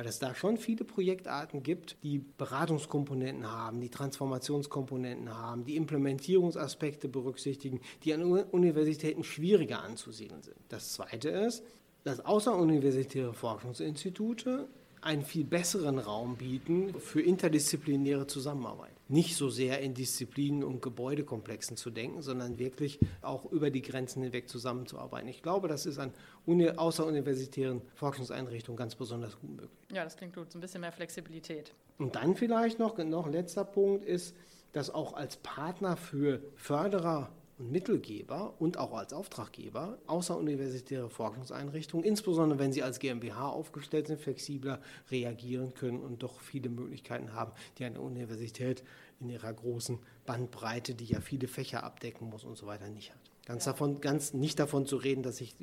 weil 0.00 0.06
es 0.06 0.18
da 0.18 0.34
schon 0.34 0.56
viele 0.56 0.86
Projektarten 0.86 1.62
gibt, 1.62 1.98
die 2.02 2.20
Beratungskomponenten 2.20 3.52
haben, 3.52 3.82
die 3.82 3.90
Transformationskomponenten 3.90 5.36
haben, 5.36 5.66
die 5.66 5.76
Implementierungsaspekte 5.76 7.06
berücksichtigen, 7.06 7.82
die 8.02 8.14
an 8.14 8.22
Universitäten 8.22 9.24
schwieriger 9.24 9.82
anzusiedeln 9.82 10.42
sind. 10.42 10.56
Das 10.70 10.94
Zweite 10.94 11.28
ist, 11.28 11.62
dass 12.04 12.24
außeruniversitäre 12.24 13.34
Forschungsinstitute 13.34 14.68
einen 15.02 15.22
viel 15.22 15.44
besseren 15.44 15.98
Raum 15.98 16.36
bieten 16.36 16.94
für 16.98 17.20
interdisziplinäre 17.20 18.26
Zusammenarbeit. 18.26 18.99
Nicht 19.10 19.36
so 19.36 19.50
sehr 19.50 19.80
in 19.80 19.92
Disziplinen 19.92 20.62
und 20.62 20.82
Gebäudekomplexen 20.82 21.76
zu 21.76 21.90
denken, 21.90 22.22
sondern 22.22 22.58
wirklich 22.58 23.00
auch 23.22 23.44
über 23.50 23.70
die 23.70 23.82
Grenzen 23.82 24.22
hinweg 24.22 24.48
zusammenzuarbeiten. 24.48 25.28
Ich 25.28 25.42
glaube, 25.42 25.66
das 25.66 25.84
ist 25.84 25.98
an 25.98 26.12
uni 26.46 26.70
außeruniversitären 26.70 27.82
Forschungseinrichtungen 27.94 28.76
ganz 28.76 28.94
besonders 28.94 29.38
gut 29.40 29.50
möglich. 29.50 29.70
Ja, 29.92 30.04
das 30.04 30.16
klingt 30.16 30.34
gut. 30.34 30.52
So 30.52 30.58
ein 30.58 30.60
bisschen 30.60 30.80
mehr 30.80 30.92
Flexibilität. 30.92 31.74
Und 31.98 32.14
dann 32.14 32.36
vielleicht 32.36 32.78
noch, 32.78 32.96
noch 32.98 33.26
ein 33.26 33.32
letzter 33.32 33.64
Punkt 33.64 34.04
ist, 34.04 34.34
dass 34.72 34.90
auch 34.90 35.14
als 35.14 35.36
Partner 35.38 35.96
für 35.96 36.40
Förderer 36.54 37.30
und 37.60 37.70
Mittelgeber 37.70 38.54
und 38.58 38.78
auch 38.78 38.94
als 38.94 39.12
Auftraggeber 39.12 39.98
außeruniversitäre 40.06 41.10
Forschungseinrichtungen, 41.10 42.04
insbesondere 42.06 42.58
wenn 42.58 42.72
sie 42.72 42.82
als 42.82 42.98
GmbH 42.98 43.50
aufgestellt 43.50 44.06
sind, 44.06 44.20
flexibler 44.20 44.80
reagieren 45.10 45.74
können 45.74 46.00
und 46.00 46.22
doch 46.22 46.40
viele 46.40 46.70
Möglichkeiten 46.70 47.34
haben, 47.34 47.52
die 47.78 47.84
eine 47.84 48.00
Universität 48.00 48.82
in 49.20 49.28
ihrer 49.28 49.52
großen 49.52 49.98
Bandbreite, 50.24 50.94
die 50.94 51.04
ja 51.04 51.20
viele 51.20 51.48
Fächer 51.48 51.84
abdecken 51.84 52.30
muss 52.30 52.44
und 52.44 52.56
so 52.56 52.66
weiter, 52.66 52.88
nicht 52.88 53.10
hat. 53.10 53.20
Ganz, 53.44 53.64
davon, 53.64 54.00
ganz 54.00 54.32
nicht 54.32 54.58
davon 54.58 54.86
zu 54.86 54.96
reden, 54.96 55.22
dass 55.22 55.40
ich 55.40 55.54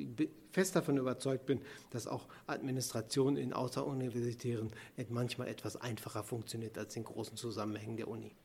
fest 0.52 0.76
davon 0.76 0.98
überzeugt 0.98 1.46
bin, 1.46 1.60
dass 1.90 2.06
auch 2.06 2.28
Administration 2.46 3.36
in 3.36 3.52
außeruniversitären 3.52 4.70
manchmal 5.08 5.48
etwas 5.48 5.76
einfacher 5.76 6.22
funktioniert 6.22 6.78
als 6.78 6.94
in 6.96 7.04
großen 7.04 7.36
Zusammenhängen 7.36 7.96
der 7.96 8.08
Uni. 8.08 8.36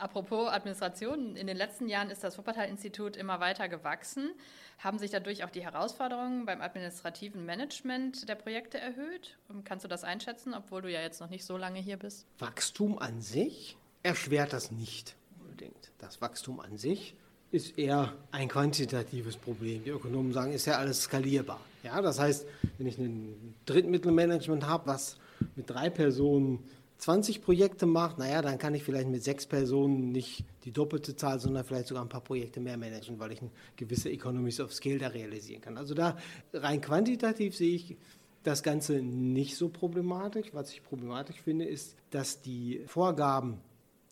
Apropos 0.00 0.48
Administration, 0.48 1.36
in 1.36 1.46
den 1.46 1.58
letzten 1.58 1.86
Jahren 1.86 2.08
ist 2.08 2.24
das 2.24 2.38
Wuppertal-Institut 2.38 3.16
immer 3.16 3.38
weiter 3.38 3.68
gewachsen. 3.68 4.30
Haben 4.78 4.98
sich 4.98 5.10
dadurch 5.10 5.44
auch 5.44 5.50
die 5.50 5.62
Herausforderungen 5.62 6.46
beim 6.46 6.62
administrativen 6.62 7.44
Management 7.44 8.26
der 8.26 8.34
Projekte 8.34 8.78
erhöht? 8.78 9.36
Kannst 9.64 9.84
du 9.84 9.88
das 9.88 10.02
einschätzen, 10.02 10.54
obwohl 10.54 10.80
du 10.80 10.90
ja 10.90 11.02
jetzt 11.02 11.20
noch 11.20 11.28
nicht 11.28 11.44
so 11.44 11.58
lange 11.58 11.80
hier 11.80 11.98
bist? 11.98 12.26
Wachstum 12.38 12.98
an 12.98 13.20
sich 13.20 13.76
erschwert 14.02 14.54
das 14.54 14.70
nicht 14.70 15.16
unbedingt. 15.38 15.92
Das 15.98 16.22
Wachstum 16.22 16.60
an 16.60 16.78
sich 16.78 17.14
ist 17.52 17.76
eher 17.76 18.14
ein 18.32 18.48
quantitatives 18.48 19.36
Problem. 19.36 19.84
Die 19.84 19.90
Ökonomen 19.90 20.32
sagen, 20.32 20.52
ist 20.52 20.64
ja 20.64 20.78
alles 20.78 21.02
skalierbar. 21.02 21.60
Ja, 21.82 22.00
das 22.00 22.18
heißt, 22.18 22.46
wenn 22.78 22.86
ich 22.86 22.96
ein 22.96 23.54
Drittmittelmanagement 23.66 24.66
habe, 24.66 24.86
was 24.86 25.18
mit 25.56 25.68
drei 25.68 25.90
Personen 25.90 26.64
20 27.00 27.40
Projekte 27.40 27.86
macht, 27.86 28.18
naja, 28.18 28.42
dann 28.42 28.58
kann 28.58 28.74
ich 28.74 28.84
vielleicht 28.84 29.08
mit 29.08 29.24
sechs 29.24 29.46
Personen 29.46 30.12
nicht 30.12 30.44
die 30.64 30.70
doppelte 30.70 31.16
Zahl, 31.16 31.40
sondern 31.40 31.64
vielleicht 31.64 31.88
sogar 31.88 32.04
ein 32.04 32.10
paar 32.10 32.20
Projekte 32.20 32.60
mehr 32.60 32.76
managen, 32.76 33.18
weil 33.18 33.32
ich 33.32 33.40
eine 33.40 33.50
gewisse 33.76 34.10
Economies 34.10 34.60
of 34.60 34.74
Scale 34.74 34.98
da 34.98 35.08
realisieren 35.08 35.62
kann. 35.62 35.78
Also 35.78 35.94
da 35.94 36.18
rein 36.52 36.82
quantitativ 36.82 37.56
sehe 37.56 37.74
ich 37.74 37.96
das 38.42 38.62
Ganze 38.62 39.00
nicht 39.00 39.56
so 39.56 39.70
problematisch. 39.70 40.48
Was 40.52 40.72
ich 40.72 40.82
problematisch 40.82 41.40
finde, 41.40 41.64
ist, 41.64 41.96
dass 42.10 42.42
die 42.42 42.82
Vorgaben 42.86 43.60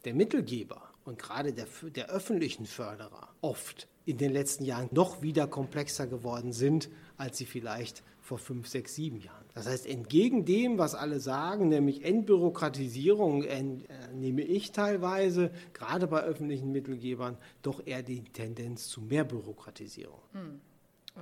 der 0.06 0.14
Mittelgeber 0.14 0.82
und 1.04 1.18
gerade 1.18 1.52
der, 1.52 1.66
der 1.94 2.08
öffentlichen 2.08 2.64
Förderer 2.64 3.28
oft 3.42 3.86
in 4.06 4.16
den 4.16 4.32
letzten 4.32 4.64
Jahren 4.64 4.88
noch 4.92 5.20
wieder 5.20 5.46
komplexer 5.46 6.06
geworden 6.06 6.54
sind, 6.54 6.88
als 7.18 7.36
sie 7.36 7.44
vielleicht 7.44 8.02
vor 8.28 8.38
fünf, 8.38 8.68
sechs, 8.68 8.94
sieben 8.94 9.20
Jahren. 9.20 9.46
Das 9.54 9.66
heißt, 9.66 9.86
entgegen 9.86 10.44
dem, 10.44 10.76
was 10.76 10.94
alle 10.94 11.18
sagen, 11.18 11.70
nämlich 11.70 12.04
Entbürokratisierung, 12.04 13.42
ent, 13.42 13.88
äh, 13.88 14.12
nehme 14.12 14.42
ich 14.42 14.70
teilweise, 14.72 15.50
gerade 15.72 16.06
bei 16.06 16.20
öffentlichen 16.20 16.70
Mittelgebern, 16.70 17.38
doch 17.62 17.86
eher 17.86 18.02
die 18.02 18.22
Tendenz 18.24 18.88
zu 18.88 19.00
mehr 19.00 19.24
Bürokratisierung. 19.24 20.20
Hm. 20.32 20.60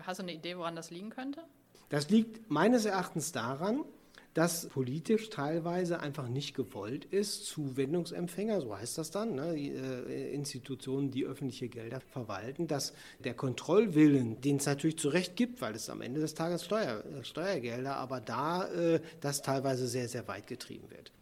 Hast 0.03 0.19
du 0.19 0.25
eine 0.25 0.35
Idee, 0.35 0.59
woran 0.59 0.75
das 0.75 0.91
liegen 0.91 1.11
könnte? 1.11 1.45
Das 1.91 2.11
liegt 2.11 2.51
meines 2.51 2.85
Erachtens 2.85 3.31
daran, 3.31 3.85
dass 4.37 4.67
politisch 4.67 5.31
teilweise 5.31 6.01
einfach 6.01 6.29
nicht 6.29 6.55
gewollt 6.55 7.07
ist, 7.07 7.47
Zuwendungsempfänger, 7.47 8.61
so 8.61 8.77
heißt 8.77 8.99
das 8.99 9.11
dann, 9.11 9.35
ne, 9.35 9.55
die, 9.55 9.71
äh, 9.71 10.35
Institutionen, 10.35 11.11
die 11.11 11.25
öffentliche 11.25 11.69
Gelder 11.71 12.01
verwalten, 12.01 12.67
dass 12.67 12.93
der 13.25 13.33
Kontrollwillen, 13.33 14.39
den 14.43 14.57
es 14.57 14.67
natürlich 14.67 14.99
zu 14.99 15.09
Recht 15.09 15.37
gibt, 15.37 15.63
weil 15.63 15.75
es 15.75 15.89
am 15.89 16.03
Ende 16.03 16.21
des 16.21 16.35
Tages 16.35 16.67
Steuer, 16.67 17.03
Steuergelder, 17.23 17.97
aber 17.97 18.21
da 18.21 18.67
äh, 18.67 19.01
das 19.23 19.41
teilweise 19.41 19.89
sehr, 19.89 20.07
sehr 20.07 20.29
weit 20.29 20.47
getrieben 20.47 20.91
wird. 20.91 21.13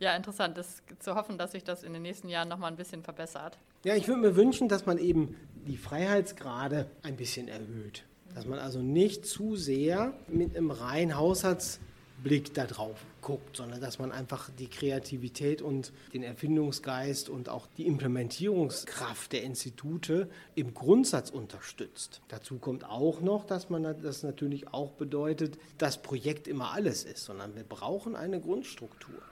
Ja, 0.00 0.16
interessant. 0.16 0.58
Das 0.58 0.82
zu 0.98 1.14
hoffen, 1.14 1.38
dass 1.38 1.52
sich 1.52 1.62
das 1.62 1.84
in 1.84 1.92
den 1.92 2.02
nächsten 2.02 2.28
Jahren 2.28 2.48
noch 2.48 2.58
mal 2.58 2.66
ein 2.66 2.76
bisschen 2.76 3.04
verbessert. 3.04 3.58
Ja, 3.84 3.94
ich 3.94 4.08
würde 4.08 4.20
mir 4.20 4.34
wünschen, 4.34 4.68
dass 4.68 4.86
man 4.86 4.98
eben 4.98 5.36
die 5.68 5.76
Freiheitsgrade 5.76 6.90
ein 7.04 7.16
bisschen 7.16 7.46
erhöht. 7.46 8.02
Dass 8.34 8.44
man 8.44 8.58
also 8.58 8.82
nicht 8.82 9.24
zu 9.24 9.54
sehr 9.54 10.14
mit 10.26 10.56
einem 10.56 10.72
reinen 10.72 11.16
Haushalts 11.16 11.78
Blick 12.22 12.54
darauf 12.54 13.04
guckt, 13.20 13.56
sondern 13.56 13.80
dass 13.80 13.98
man 13.98 14.12
einfach 14.12 14.50
die 14.58 14.68
Kreativität 14.68 15.62
und 15.62 15.92
den 16.12 16.22
Erfindungsgeist 16.22 17.28
und 17.28 17.48
auch 17.48 17.66
die 17.76 17.86
Implementierungskraft 17.86 19.32
der 19.32 19.42
Institute 19.42 20.28
im 20.54 20.74
Grundsatz 20.74 21.30
unterstützt. 21.30 22.20
Dazu 22.28 22.58
kommt 22.58 22.84
auch 22.84 23.20
noch, 23.20 23.44
dass 23.44 23.70
man 23.70 23.82
das 24.02 24.22
natürlich 24.22 24.68
auch 24.68 24.92
bedeutet, 24.92 25.58
dass 25.78 26.02
Projekt 26.02 26.48
immer 26.48 26.72
alles 26.72 27.04
ist, 27.04 27.24
sondern 27.24 27.54
wir 27.54 27.64
brauchen 27.64 28.16
eine 28.16 28.40
Grundstruktur. 28.40 29.22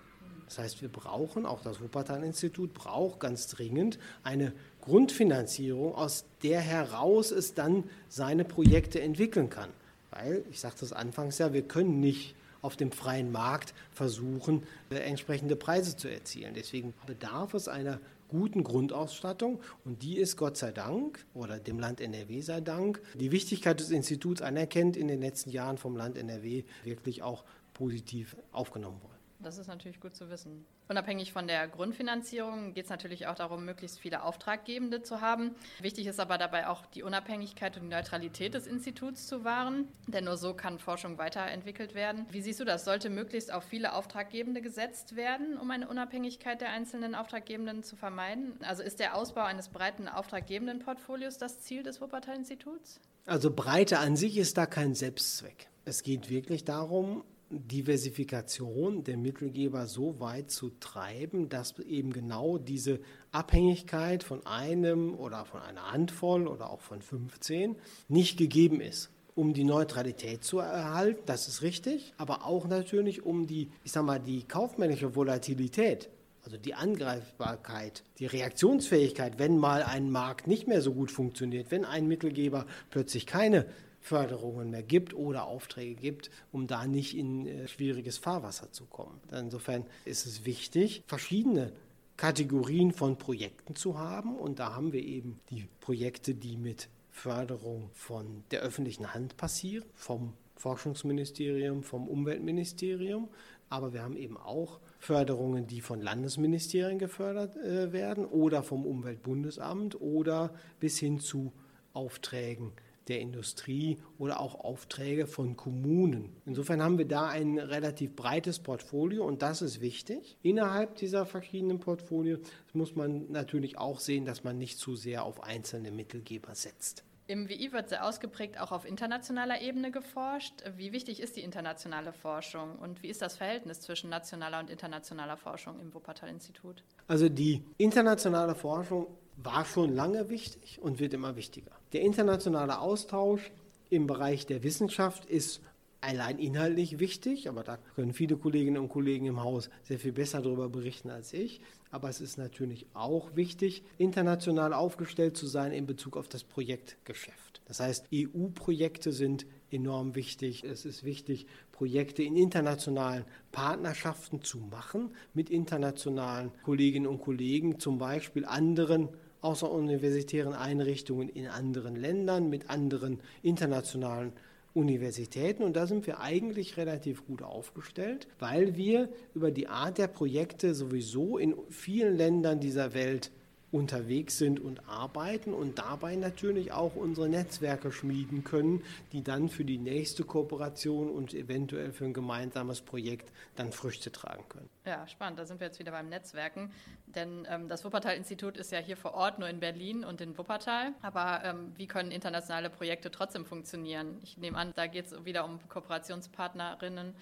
Das 0.46 0.58
heißt, 0.58 0.82
wir 0.82 0.90
brauchen, 0.90 1.46
auch 1.46 1.62
das 1.62 1.80
Wuppertal-Institut 1.80 2.74
braucht 2.74 3.20
ganz 3.20 3.48
dringend 3.48 3.98
eine 4.22 4.52
Grundfinanzierung, 4.82 5.94
aus 5.94 6.26
der 6.42 6.60
heraus 6.60 7.30
es 7.30 7.54
dann 7.54 7.84
seine 8.08 8.44
Projekte 8.44 9.00
entwickeln 9.00 9.48
kann. 9.48 9.70
Weil, 10.10 10.44
ich 10.50 10.60
sagte 10.60 10.84
es 10.84 10.92
anfangs 10.92 11.38
ja, 11.38 11.52
wir 11.52 11.62
können 11.62 11.98
nicht 11.98 12.34
auf 12.64 12.76
dem 12.76 12.92
freien 12.92 13.30
Markt 13.30 13.74
versuchen, 13.92 14.62
äh, 14.90 14.96
entsprechende 14.96 15.54
Preise 15.54 15.96
zu 15.96 16.08
erzielen. 16.08 16.54
Deswegen 16.54 16.94
bedarf 17.06 17.52
es 17.52 17.68
einer 17.68 18.00
guten 18.28 18.64
Grundausstattung 18.64 19.60
und 19.84 20.02
die 20.02 20.16
ist 20.16 20.36
Gott 20.36 20.56
sei 20.56 20.72
Dank 20.72 21.24
oder 21.34 21.58
dem 21.58 21.78
Land 21.78 22.00
NRW 22.00 22.40
sei 22.40 22.62
Dank 22.62 23.02
die 23.14 23.30
Wichtigkeit 23.30 23.78
des 23.78 23.90
Instituts 23.90 24.40
anerkennt 24.40 24.96
in 24.96 25.08
den 25.08 25.20
letzten 25.20 25.50
Jahren 25.50 25.76
vom 25.76 25.94
Land 25.94 26.16
NRW 26.16 26.64
wirklich 26.84 27.22
auch 27.22 27.44
positiv 27.74 28.34
aufgenommen 28.50 29.00
worden. 29.02 29.13
Das 29.44 29.58
ist 29.58 29.68
natürlich 29.68 30.00
gut 30.00 30.16
zu 30.16 30.30
wissen. 30.30 30.64
Unabhängig 30.88 31.32
von 31.32 31.46
der 31.46 31.68
Grundfinanzierung 31.68 32.72
geht 32.72 32.84
es 32.84 32.90
natürlich 32.90 33.26
auch 33.26 33.34
darum, 33.34 33.64
möglichst 33.64 33.98
viele 34.00 34.22
Auftraggebende 34.22 35.02
zu 35.02 35.20
haben. 35.20 35.54
Wichtig 35.80 36.06
ist 36.06 36.18
aber 36.18 36.38
dabei 36.38 36.66
auch 36.68 36.86
die 36.86 37.02
Unabhängigkeit 37.02 37.76
und 37.76 37.84
die 37.84 37.88
Neutralität 37.94 38.54
des 38.54 38.66
Instituts 38.66 39.26
zu 39.26 39.44
wahren, 39.44 39.88
denn 40.06 40.24
nur 40.24 40.38
so 40.38 40.54
kann 40.54 40.78
Forschung 40.78 41.18
weiterentwickelt 41.18 41.94
werden. 41.94 42.26
Wie 42.30 42.40
siehst 42.40 42.60
du 42.60 42.64
das? 42.64 42.84
Sollte 42.84 43.10
möglichst 43.10 43.52
auf 43.52 43.64
viele 43.64 43.92
Auftraggebende 43.92 44.62
gesetzt 44.62 45.14
werden, 45.14 45.58
um 45.58 45.70
eine 45.70 45.88
Unabhängigkeit 45.88 46.60
der 46.60 46.70
einzelnen 46.70 47.14
Auftraggebenden 47.14 47.82
zu 47.82 47.96
vermeiden? 47.96 48.58
Also 48.62 48.82
ist 48.82 48.98
der 48.98 49.14
Ausbau 49.14 49.42
eines 49.42 49.68
breiten 49.68 50.08
auftraggebenden 50.08 50.78
Portfolios 50.78 51.36
das 51.36 51.60
Ziel 51.60 51.82
des 51.82 52.00
Wuppertal-Instituts? 52.00 53.00
Also 53.26 53.50
Breite 53.50 53.98
an 53.98 54.16
sich 54.16 54.36
ist 54.38 54.56
da 54.56 54.66
kein 54.66 54.94
Selbstzweck. 54.94 55.68
Es 55.86 56.02
geht 56.02 56.30
wirklich 56.30 56.64
darum, 56.64 57.24
Diversifikation 57.50 59.04
der 59.04 59.16
Mittelgeber 59.16 59.86
so 59.86 60.18
weit 60.20 60.50
zu 60.50 60.70
treiben, 60.80 61.48
dass 61.48 61.78
eben 61.78 62.12
genau 62.12 62.58
diese 62.58 63.00
Abhängigkeit 63.32 64.22
von 64.22 64.44
einem 64.46 65.14
oder 65.14 65.44
von 65.44 65.60
einer 65.60 65.92
Handvoll 65.92 66.48
oder 66.48 66.70
auch 66.70 66.80
von 66.80 67.02
15 67.02 67.76
nicht 68.08 68.36
gegeben 68.38 68.80
ist. 68.80 69.10
Um 69.34 69.52
die 69.52 69.64
Neutralität 69.64 70.44
zu 70.44 70.58
erhalten, 70.58 71.22
das 71.26 71.48
ist 71.48 71.62
richtig, 71.62 72.14
aber 72.16 72.46
auch 72.46 72.68
natürlich 72.68 73.24
um 73.24 73.46
die, 73.46 73.70
ich 73.82 73.92
sag 73.92 74.04
mal, 74.04 74.20
die 74.20 74.44
kaufmännische 74.44 75.16
Volatilität 75.16 76.08
also 76.44 76.58
die 76.58 76.74
Angreifbarkeit, 76.74 78.04
die 78.18 78.26
Reaktionsfähigkeit, 78.26 79.38
wenn 79.38 79.56
mal 79.56 79.82
ein 79.82 80.10
Markt 80.10 80.46
nicht 80.46 80.68
mehr 80.68 80.82
so 80.82 80.92
gut 80.92 81.10
funktioniert, 81.10 81.70
wenn 81.70 81.86
ein 81.86 82.06
Mittelgeber 82.06 82.66
plötzlich 82.90 83.26
keine 83.26 83.66
Förderungen 84.04 84.68
mehr 84.68 84.82
gibt 84.82 85.14
oder 85.14 85.46
Aufträge 85.46 85.94
gibt, 85.94 86.30
um 86.52 86.66
da 86.66 86.86
nicht 86.86 87.16
in 87.16 87.46
äh, 87.46 87.66
schwieriges 87.66 88.18
Fahrwasser 88.18 88.70
zu 88.70 88.84
kommen. 88.84 89.18
Insofern 89.32 89.86
ist 90.04 90.26
es 90.26 90.44
wichtig, 90.44 91.02
verschiedene 91.06 91.72
Kategorien 92.18 92.92
von 92.92 93.16
Projekten 93.16 93.76
zu 93.76 93.98
haben 93.98 94.36
und 94.36 94.58
da 94.58 94.74
haben 94.74 94.92
wir 94.92 95.02
eben 95.02 95.40
die 95.48 95.66
Projekte, 95.80 96.34
die 96.34 96.58
mit 96.58 96.90
Förderung 97.10 97.88
von 97.94 98.44
der 98.50 98.60
öffentlichen 98.60 99.14
Hand 99.14 99.38
passieren, 99.38 99.86
vom 99.94 100.34
Forschungsministerium, 100.56 101.82
vom 101.82 102.06
Umweltministerium, 102.06 103.30
aber 103.70 103.94
wir 103.94 104.02
haben 104.02 104.18
eben 104.18 104.36
auch 104.36 104.80
Förderungen, 104.98 105.66
die 105.66 105.80
von 105.80 106.02
Landesministerien 106.02 106.98
gefördert 106.98 107.56
äh, 107.56 107.90
werden 107.90 108.26
oder 108.26 108.62
vom 108.62 108.84
Umweltbundesamt 108.84 109.98
oder 109.98 110.54
bis 110.78 110.98
hin 110.98 111.20
zu 111.20 111.54
Aufträgen 111.94 112.72
der 113.08 113.20
Industrie 113.20 113.98
oder 114.18 114.40
auch 114.40 114.56
Aufträge 114.60 115.26
von 115.26 115.56
Kommunen. 115.56 116.36
Insofern 116.46 116.82
haben 116.82 116.98
wir 116.98 117.06
da 117.06 117.28
ein 117.28 117.58
relativ 117.58 118.16
breites 118.16 118.58
Portfolio 118.58 119.24
und 119.24 119.42
das 119.42 119.62
ist 119.62 119.80
wichtig. 119.80 120.36
Innerhalb 120.42 120.96
dieser 120.96 121.26
verschiedenen 121.26 121.80
Portfolio 121.80 122.38
muss 122.72 122.94
man 122.96 123.30
natürlich 123.30 123.78
auch 123.78 124.00
sehen, 124.00 124.24
dass 124.24 124.44
man 124.44 124.58
nicht 124.58 124.78
zu 124.78 124.96
sehr 124.96 125.24
auf 125.24 125.42
einzelne 125.42 125.90
Mittelgeber 125.90 126.54
setzt. 126.54 127.04
Im 127.26 127.48
WI 127.48 127.72
wird 127.72 127.88
sehr 127.88 128.04
ausgeprägt 128.04 128.60
auch 128.60 128.70
auf 128.70 128.84
internationaler 128.84 129.62
Ebene 129.62 129.90
geforscht. 129.90 130.62
Wie 130.76 130.92
wichtig 130.92 131.20
ist 131.20 131.36
die 131.36 131.40
internationale 131.40 132.12
Forschung 132.12 132.76
und 132.76 133.02
wie 133.02 133.08
ist 133.08 133.22
das 133.22 133.38
Verhältnis 133.38 133.80
zwischen 133.80 134.10
nationaler 134.10 134.60
und 134.60 134.68
internationaler 134.68 135.38
Forschung 135.38 135.80
im 135.80 135.94
Wuppertal-Institut? 135.94 136.84
Also 137.08 137.30
die 137.30 137.64
internationale 137.78 138.54
Forschung 138.54 139.06
war 139.36 139.64
schon 139.64 139.94
lange 139.94 140.30
wichtig 140.30 140.78
und 140.80 141.00
wird 141.00 141.14
immer 141.14 141.36
wichtiger. 141.36 141.72
Der 141.92 142.02
internationale 142.02 142.78
Austausch 142.78 143.52
im 143.90 144.06
Bereich 144.06 144.46
der 144.46 144.62
Wissenschaft 144.62 145.24
ist 145.26 145.60
allein 146.00 146.38
inhaltlich 146.38 146.98
wichtig, 146.98 147.48
aber 147.48 147.64
da 147.64 147.78
können 147.96 148.12
viele 148.12 148.36
Kolleginnen 148.36 148.76
und 148.76 148.88
Kollegen 148.88 149.26
im 149.26 149.42
Haus 149.42 149.70
sehr 149.82 149.98
viel 149.98 150.12
besser 150.12 150.42
darüber 150.42 150.68
berichten 150.68 151.10
als 151.10 151.32
ich. 151.32 151.60
Aber 151.90 152.08
es 152.08 152.20
ist 152.20 152.36
natürlich 152.36 152.86
auch 152.92 153.36
wichtig, 153.36 153.84
international 153.98 154.74
aufgestellt 154.74 155.36
zu 155.36 155.46
sein 155.46 155.72
in 155.72 155.86
Bezug 155.86 156.16
auf 156.16 156.28
das 156.28 156.44
Projektgeschäft. 156.44 157.62
Das 157.66 157.80
heißt, 157.80 158.08
EU-Projekte 158.12 159.12
sind 159.12 159.46
enorm 159.70 160.14
wichtig. 160.14 160.64
Es 160.64 160.84
ist 160.84 161.04
wichtig, 161.04 161.46
Projekte 161.72 162.22
in 162.22 162.36
internationalen 162.36 163.24
Partnerschaften 163.52 164.42
zu 164.42 164.58
machen 164.58 165.14
mit 165.32 165.48
internationalen 165.48 166.52
Kolleginnen 166.62 167.06
und 167.06 167.20
Kollegen, 167.20 167.78
zum 167.80 167.98
Beispiel 167.98 168.44
anderen 168.44 169.08
außeruniversitären 169.44 170.54
Einrichtungen 170.54 171.28
in 171.28 171.46
anderen 171.46 171.96
Ländern, 171.96 172.48
mit 172.48 172.70
anderen 172.70 173.20
internationalen 173.42 174.32
Universitäten. 174.72 175.62
Und 175.62 175.76
da 175.76 175.86
sind 175.86 176.06
wir 176.06 176.20
eigentlich 176.20 176.76
relativ 176.76 177.24
gut 177.26 177.42
aufgestellt, 177.42 178.26
weil 178.38 178.76
wir 178.76 179.08
über 179.34 179.50
die 179.50 179.68
Art 179.68 179.98
der 179.98 180.08
Projekte 180.08 180.74
sowieso 180.74 181.38
in 181.38 181.54
vielen 181.68 182.16
Ländern 182.16 182.58
dieser 182.58 182.94
Welt 182.94 183.30
unterwegs 183.74 184.38
sind 184.38 184.60
und 184.60 184.88
arbeiten 184.88 185.52
und 185.52 185.80
dabei 185.80 186.14
natürlich 186.14 186.70
auch 186.70 186.94
unsere 186.94 187.28
Netzwerke 187.28 187.90
schmieden 187.90 188.44
können, 188.44 188.84
die 189.12 189.24
dann 189.24 189.48
für 189.48 189.64
die 189.64 189.78
nächste 189.78 190.22
Kooperation 190.22 191.10
und 191.10 191.34
eventuell 191.34 191.92
für 191.92 192.04
ein 192.04 192.14
gemeinsames 192.14 192.80
Projekt 192.80 193.32
dann 193.56 193.72
Früchte 193.72 194.12
tragen 194.12 194.44
können. 194.48 194.70
Ja, 194.86 195.08
spannend. 195.08 195.40
Da 195.40 195.44
sind 195.44 195.58
wir 195.58 195.66
jetzt 195.66 195.80
wieder 195.80 195.90
beim 195.90 196.08
Netzwerken. 196.08 196.70
Denn 197.06 197.48
ähm, 197.50 197.68
das 197.68 197.84
Wuppertal-Institut 197.84 198.56
ist 198.56 198.70
ja 198.70 198.78
hier 198.78 198.96
vor 198.96 199.14
Ort, 199.14 199.40
nur 199.40 199.48
in 199.48 199.58
Berlin 199.58 200.04
und 200.04 200.20
in 200.20 200.38
Wuppertal. 200.38 200.92
Aber 201.02 201.42
ähm, 201.44 201.72
wie 201.76 201.88
können 201.88 202.12
internationale 202.12 202.70
Projekte 202.70 203.10
trotzdem 203.10 203.44
funktionieren? 203.44 204.18
Ich 204.22 204.38
nehme 204.38 204.56
an, 204.56 204.72
da 204.76 204.86
geht 204.86 205.06
es 205.06 205.24
wieder 205.24 205.44
um 205.44 205.58
Kooperationspartnerinnen 205.68 207.12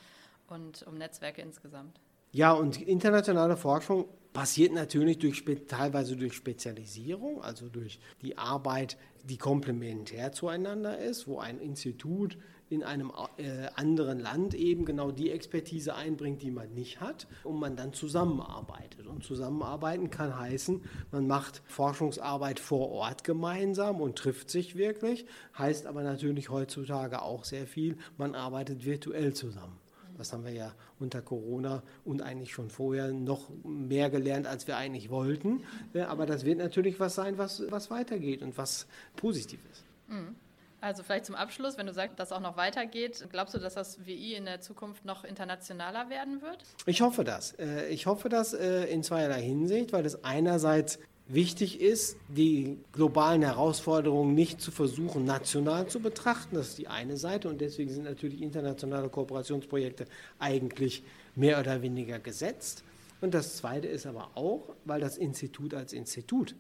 und 0.49 0.83
um 0.87 0.99
Netzwerke 0.99 1.41
insgesamt. 1.41 1.99
Ja, 2.33 2.53
und 2.53 2.81
internationale 2.81 3.57
Forschung 3.57 4.07
passiert 4.33 4.73
natürlich 4.73 5.19
durch, 5.19 5.45
teilweise 5.69 6.17
durch 6.17 6.35
Spezialisierung, 6.35 7.43
also 7.43 7.69
durch 7.69 8.01
die 8.23 8.39
Arbeit, 8.39 8.97
die 9.25 9.37
komplementär 9.37 10.33
zueinander 10.33 10.99
ist, 10.99 11.29
wo 11.29 11.39
ein 11.39 11.59
Institut 11.61 12.37
in 12.73 12.83
einem 12.83 13.13
äh, 13.37 13.69
anderen 13.75 14.19
Land 14.19 14.55
eben 14.55 14.87
genau 14.87 15.11
die 15.11 15.31
Expertise 15.31 15.95
einbringt, 15.95 16.41
die 16.41 16.51
man 16.51 16.73
nicht 16.73 17.01
hat, 17.01 17.27
und 17.45 17.61
man 17.61 17.77
dann 17.77 17.93
zusammenarbeitet. 17.93 19.07
Und 19.07 19.23
zusammenarbeiten 19.23 20.09
kann 20.09 20.39
heißen, 20.39 20.81
man 21.11 21.27
macht 21.27 21.63
Forschungsarbeit 21.67 22.59
vor 22.59 22.91
Ort 22.91 23.25
gemeinsam 23.25 24.01
und 24.01 24.17
trifft 24.17 24.51
sich 24.51 24.75
wirklich, 24.75 25.27
heißt 25.59 25.87
aber 25.87 26.03
natürlich 26.03 26.49
heutzutage 26.49 27.21
auch 27.21 27.45
sehr 27.45 27.67
viel, 27.67 27.99
man 28.17 28.35
arbeitet 28.35 28.87
virtuell 28.87 29.35
zusammen. 29.35 29.82
Das 30.19 30.33
haben 30.33 30.45
wir 30.45 30.53
ja 30.53 30.75
unter 30.99 31.23
Corona 31.23 31.83
und 32.05 32.23
eigentlich 32.23 32.53
schon 32.53 32.71
vorher 32.71 33.13
noch 33.13 33.51
mehr 33.65 34.11
gelernt, 34.11 34.47
als 34.47 34.67
wir 34.67 34.77
eigentlich 34.77 35.11
wollten. 35.11 35.65
Aber 36.09 36.27
das 36.27 36.45
wird 36.45 36.59
natürlich 36.59 37.01
was 37.01 37.15
sein, 37.15 37.39
was, 37.39 37.63
was 37.71 37.91
weitergeht 37.91 38.43
und 38.43 38.57
was 38.59 38.87
positiv 39.17 39.61
ist. 39.71 39.85
Mhm. 40.09 40.37
Also 40.83 41.05
vielleicht 41.05 41.27
zum 41.27 41.37
Abschluss, 41.37 41.79
wenn 41.79 41.87
du 41.87 41.93
sagst, 41.93 42.19
dass 42.19 42.33
auch 42.33 42.41
noch 42.41 42.57
weitergeht, 42.57 43.25
glaubst 43.31 43.55
du, 43.55 43.61
dass 43.61 43.75
das 43.75 44.05
WI 44.05 44.35
in 44.35 44.47
der 44.47 44.61
Zukunft 44.61 45.05
noch 45.05 45.23
internationaler 45.23 46.11
werden 46.11 46.43
wird? 46.43 46.65
Ich 46.87 47.03
hoffe 47.03 47.23
das. 47.23 47.53
Äh, 47.53 47.87
ich 47.87 48.07
hoffe 48.07 48.29
das 48.29 48.53
äh, 48.53 48.87
in 48.87 49.05
zweierlei 49.05 49.41
Hinsicht, 49.41 49.93
weil 49.93 50.05
es 50.05 50.25
einerseits 50.25 50.99
Wichtig 51.33 51.81
ist, 51.81 52.19
die 52.29 52.77
globalen 52.93 53.41
Herausforderungen 53.41 54.35
nicht 54.35 54.61
zu 54.61 54.71
versuchen, 54.71 55.25
national 55.25 55.87
zu 55.87 56.01
betrachten. 56.01 56.57
Das 56.57 56.69
ist 56.69 56.79
die 56.79 56.89
eine 56.89 57.17
Seite. 57.17 57.49
Und 57.49 57.63
deswegen 57.63 57.91
sind 57.91 58.05
natürlich 58.05 58.43
internationale 58.43 59.09
Kooperationsprojekte 59.09 60.05
eigentlich 60.39 61.03
mehr 61.35 61.59
oder 61.59 61.81
weniger 61.81 62.19
gesetzt. 62.19 62.85
Und 63.23 63.33
das 63.33 63.57
Zweite 63.57 63.89
ist 63.89 64.05
aber 64.05 64.33
auch, 64.35 64.75
weil 64.85 65.01
das 65.01 65.17
Institut 65.17 65.73
als 65.73 65.95
Institut 65.95 66.55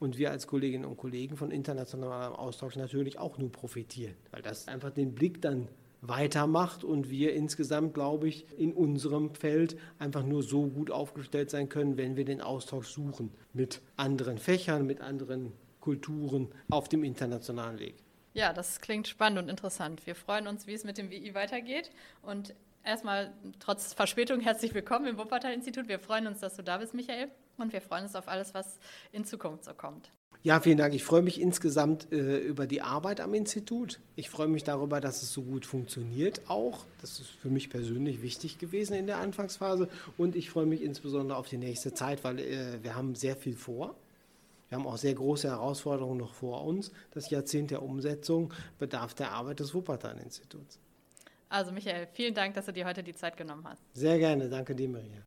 und 0.00 0.16
wir 0.16 0.30
als 0.30 0.46
Kolleginnen 0.46 0.86
und 0.86 0.96
Kollegen 0.96 1.36
von 1.36 1.50
internationalem 1.50 2.32
Austausch 2.32 2.76
natürlich 2.76 3.18
auch 3.18 3.36
nur 3.36 3.52
profitieren, 3.52 4.14
weil 4.30 4.40
das 4.40 4.68
einfach 4.68 4.90
den 4.90 5.14
Blick 5.14 5.42
dann 5.42 5.68
weitermacht 6.08 6.84
und 6.84 7.10
wir 7.10 7.34
insgesamt, 7.34 7.94
glaube 7.94 8.28
ich, 8.28 8.46
in 8.58 8.72
unserem 8.72 9.34
Feld 9.34 9.76
einfach 9.98 10.22
nur 10.22 10.42
so 10.42 10.66
gut 10.66 10.90
aufgestellt 10.90 11.50
sein 11.50 11.68
können, 11.68 11.96
wenn 11.96 12.16
wir 12.16 12.24
den 12.24 12.40
Austausch 12.40 12.88
suchen 12.88 13.32
mit 13.52 13.80
anderen 13.96 14.38
Fächern, 14.38 14.86
mit 14.86 15.00
anderen 15.00 15.52
Kulturen 15.80 16.48
auf 16.70 16.88
dem 16.88 17.04
internationalen 17.04 17.78
Weg. 17.78 17.96
Ja, 18.34 18.52
das 18.52 18.80
klingt 18.80 19.06
spannend 19.06 19.38
und 19.38 19.48
interessant. 19.48 20.06
Wir 20.06 20.14
freuen 20.14 20.46
uns, 20.46 20.66
wie 20.66 20.74
es 20.74 20.84
mit 20.84 20.98
dem 20.98 21.10
WI 21.10 21.34
weitergeht. 21.34 21.90
Und 22.22 22.54
erstmal 22.82 23.32
trotz 23.60 23.94
Verspätung 23.94 24.40
herzlich 24.40 24.74
willkommen 24.74 25.06
im 25.06 25.18
Wuppertal-Institut. 25.18 25.88
Wir 25.88 26.00
freuen 26.00 26.26
uns, 26.26 26.40
dass 26.40 26.56
du 26.56 26.62
da 26.62 26.78
bist, 26.78 26.94
Michael. 26.94 27.30
Und 27.56 27.72
wir 27.72 27.80
freuen 27.80 28.04
uns 28.04 28.16
auf 28.16 28.26
alles, 28.26 28.52
was 28.52 28.80
in 29.12 29.24
Zukunft 29.24 29.64
so 29.64 29.72
kommt. 29.72 30.10
Ja, 30.44 30.60
vielen 30.60 30.76
Dank. 30.76 30.92
Ich 30.92 31.04
freue 31.04 31.22
mich 31.22 31.40
insgesamt 31.40 32.12
äh, 32.12 32.36
über 32.36 32.66
die 32.66 32.82
Arbeit 32.82 33.22
am 33.22 33.32
Institut. 33.32 33.98
Ich 34.14 34.28
freue 34.28 34.46
mich 34.46 34.62
darüber, 34.62 35.00
dass 35.00 35.22
es 35.22 35.32
so 35.32 35.40
gut 35.40 35.64
funktioniert 35.64 36.42
auch. 36.48 36.84
Das 37.00 37.18
ist 37.18 37.30
für 37.30 37.48
mich 37.48 37.70
persönlich 37.70 38.20
wichtig 38.20 38.58
gewesen 38.58 38.92
in 38.92 39.06
der 39.06 39.20
Anfangsphase. 39.20 39.88
Und 40.18 40.36
ich 40.36 40.50
freue 40.50 40.66
mich 40.66 40.82
insbesondere 40.82 41.38
auf 41.38 41.48
die 41.48 41.56
nächste 41.56 41.94
Zeit, 41.94 42.24
weil 42.24 42.40
äh, 42.40 42.82
wir 42.82 42.94
haben 42.94 43.14
sehr 43.14 43.36
viel 43.36 43.56
vor. 43.56 43.94
Wir 44.68 44.76
haben 44.76 44.86
auch 44.86 44.98
sehr 44.98 45.14
große 45.14 45.48
Herausforderungen 45.48 46.18
noch 46.18 46.34
vor 46.34 46.62
uns. 46.66 46.92
Das 47.12 47.30
Jahrzehnt 47.30 47.70
der 47.70 47.82
Umsetzung 47.82 48.52
bedarf 48.78 49.14
der 49.14 49.32
Arbeit 49.32 49.60
des 49.60 49.72
Wuppertal-Instituts. 49.72 50.78
Also 51.48 51.72
Michael, 51.72 52.06
vielen 52.12 52.34
Dank, 52.34 52.52
dass 52.52 52.66
du 52.66 52.72
dir 52.74 52.84
heute 52.84 53.02
die 53.02 53.14
Zeit 53.14 53.38
genommen 53.38 53.64
hast. 53.66 53.82
Sehr 53.94 54.18
gerne. 54.18 54.50
Danke 54.50 54.74
dir, 54.74 54.90
Maria. 54.90 55.24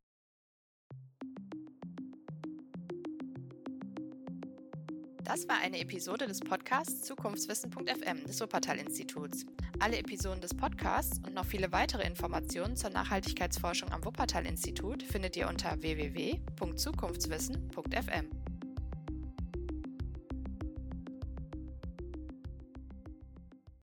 Das 5.27 5.47
war 5.49 5.57
eine 5.61 5.79
Episode 5.81 6.25
des 6.25 6.39
Podcasts 6.39 7.01
Zukunftswissen.fm 7.01 8.23
des 8.23 8.39
Wuppertal-Instituts. 8.39 9.45
Alle 9.77 9.97
Episoden 9.97 10.39
des 10.39 10.53
Podcasts 10.53 11.19
und 11.27 11.33
noch 11.33 11.43
viele 11.43 11.73
weitere 11.73 12.07
Informationen 12.07 12.77
zur 12.77 12.91
Nachhaltigkeitsforschung 12.91 13.91
am 13.91 14.05
Wuppertal-Institut 14.05 15.03
findet 15.03 15.35
ihr 15.35 15.49
unter 15.49 15.81
www.zukunftswissen.fm. 15.81 18.29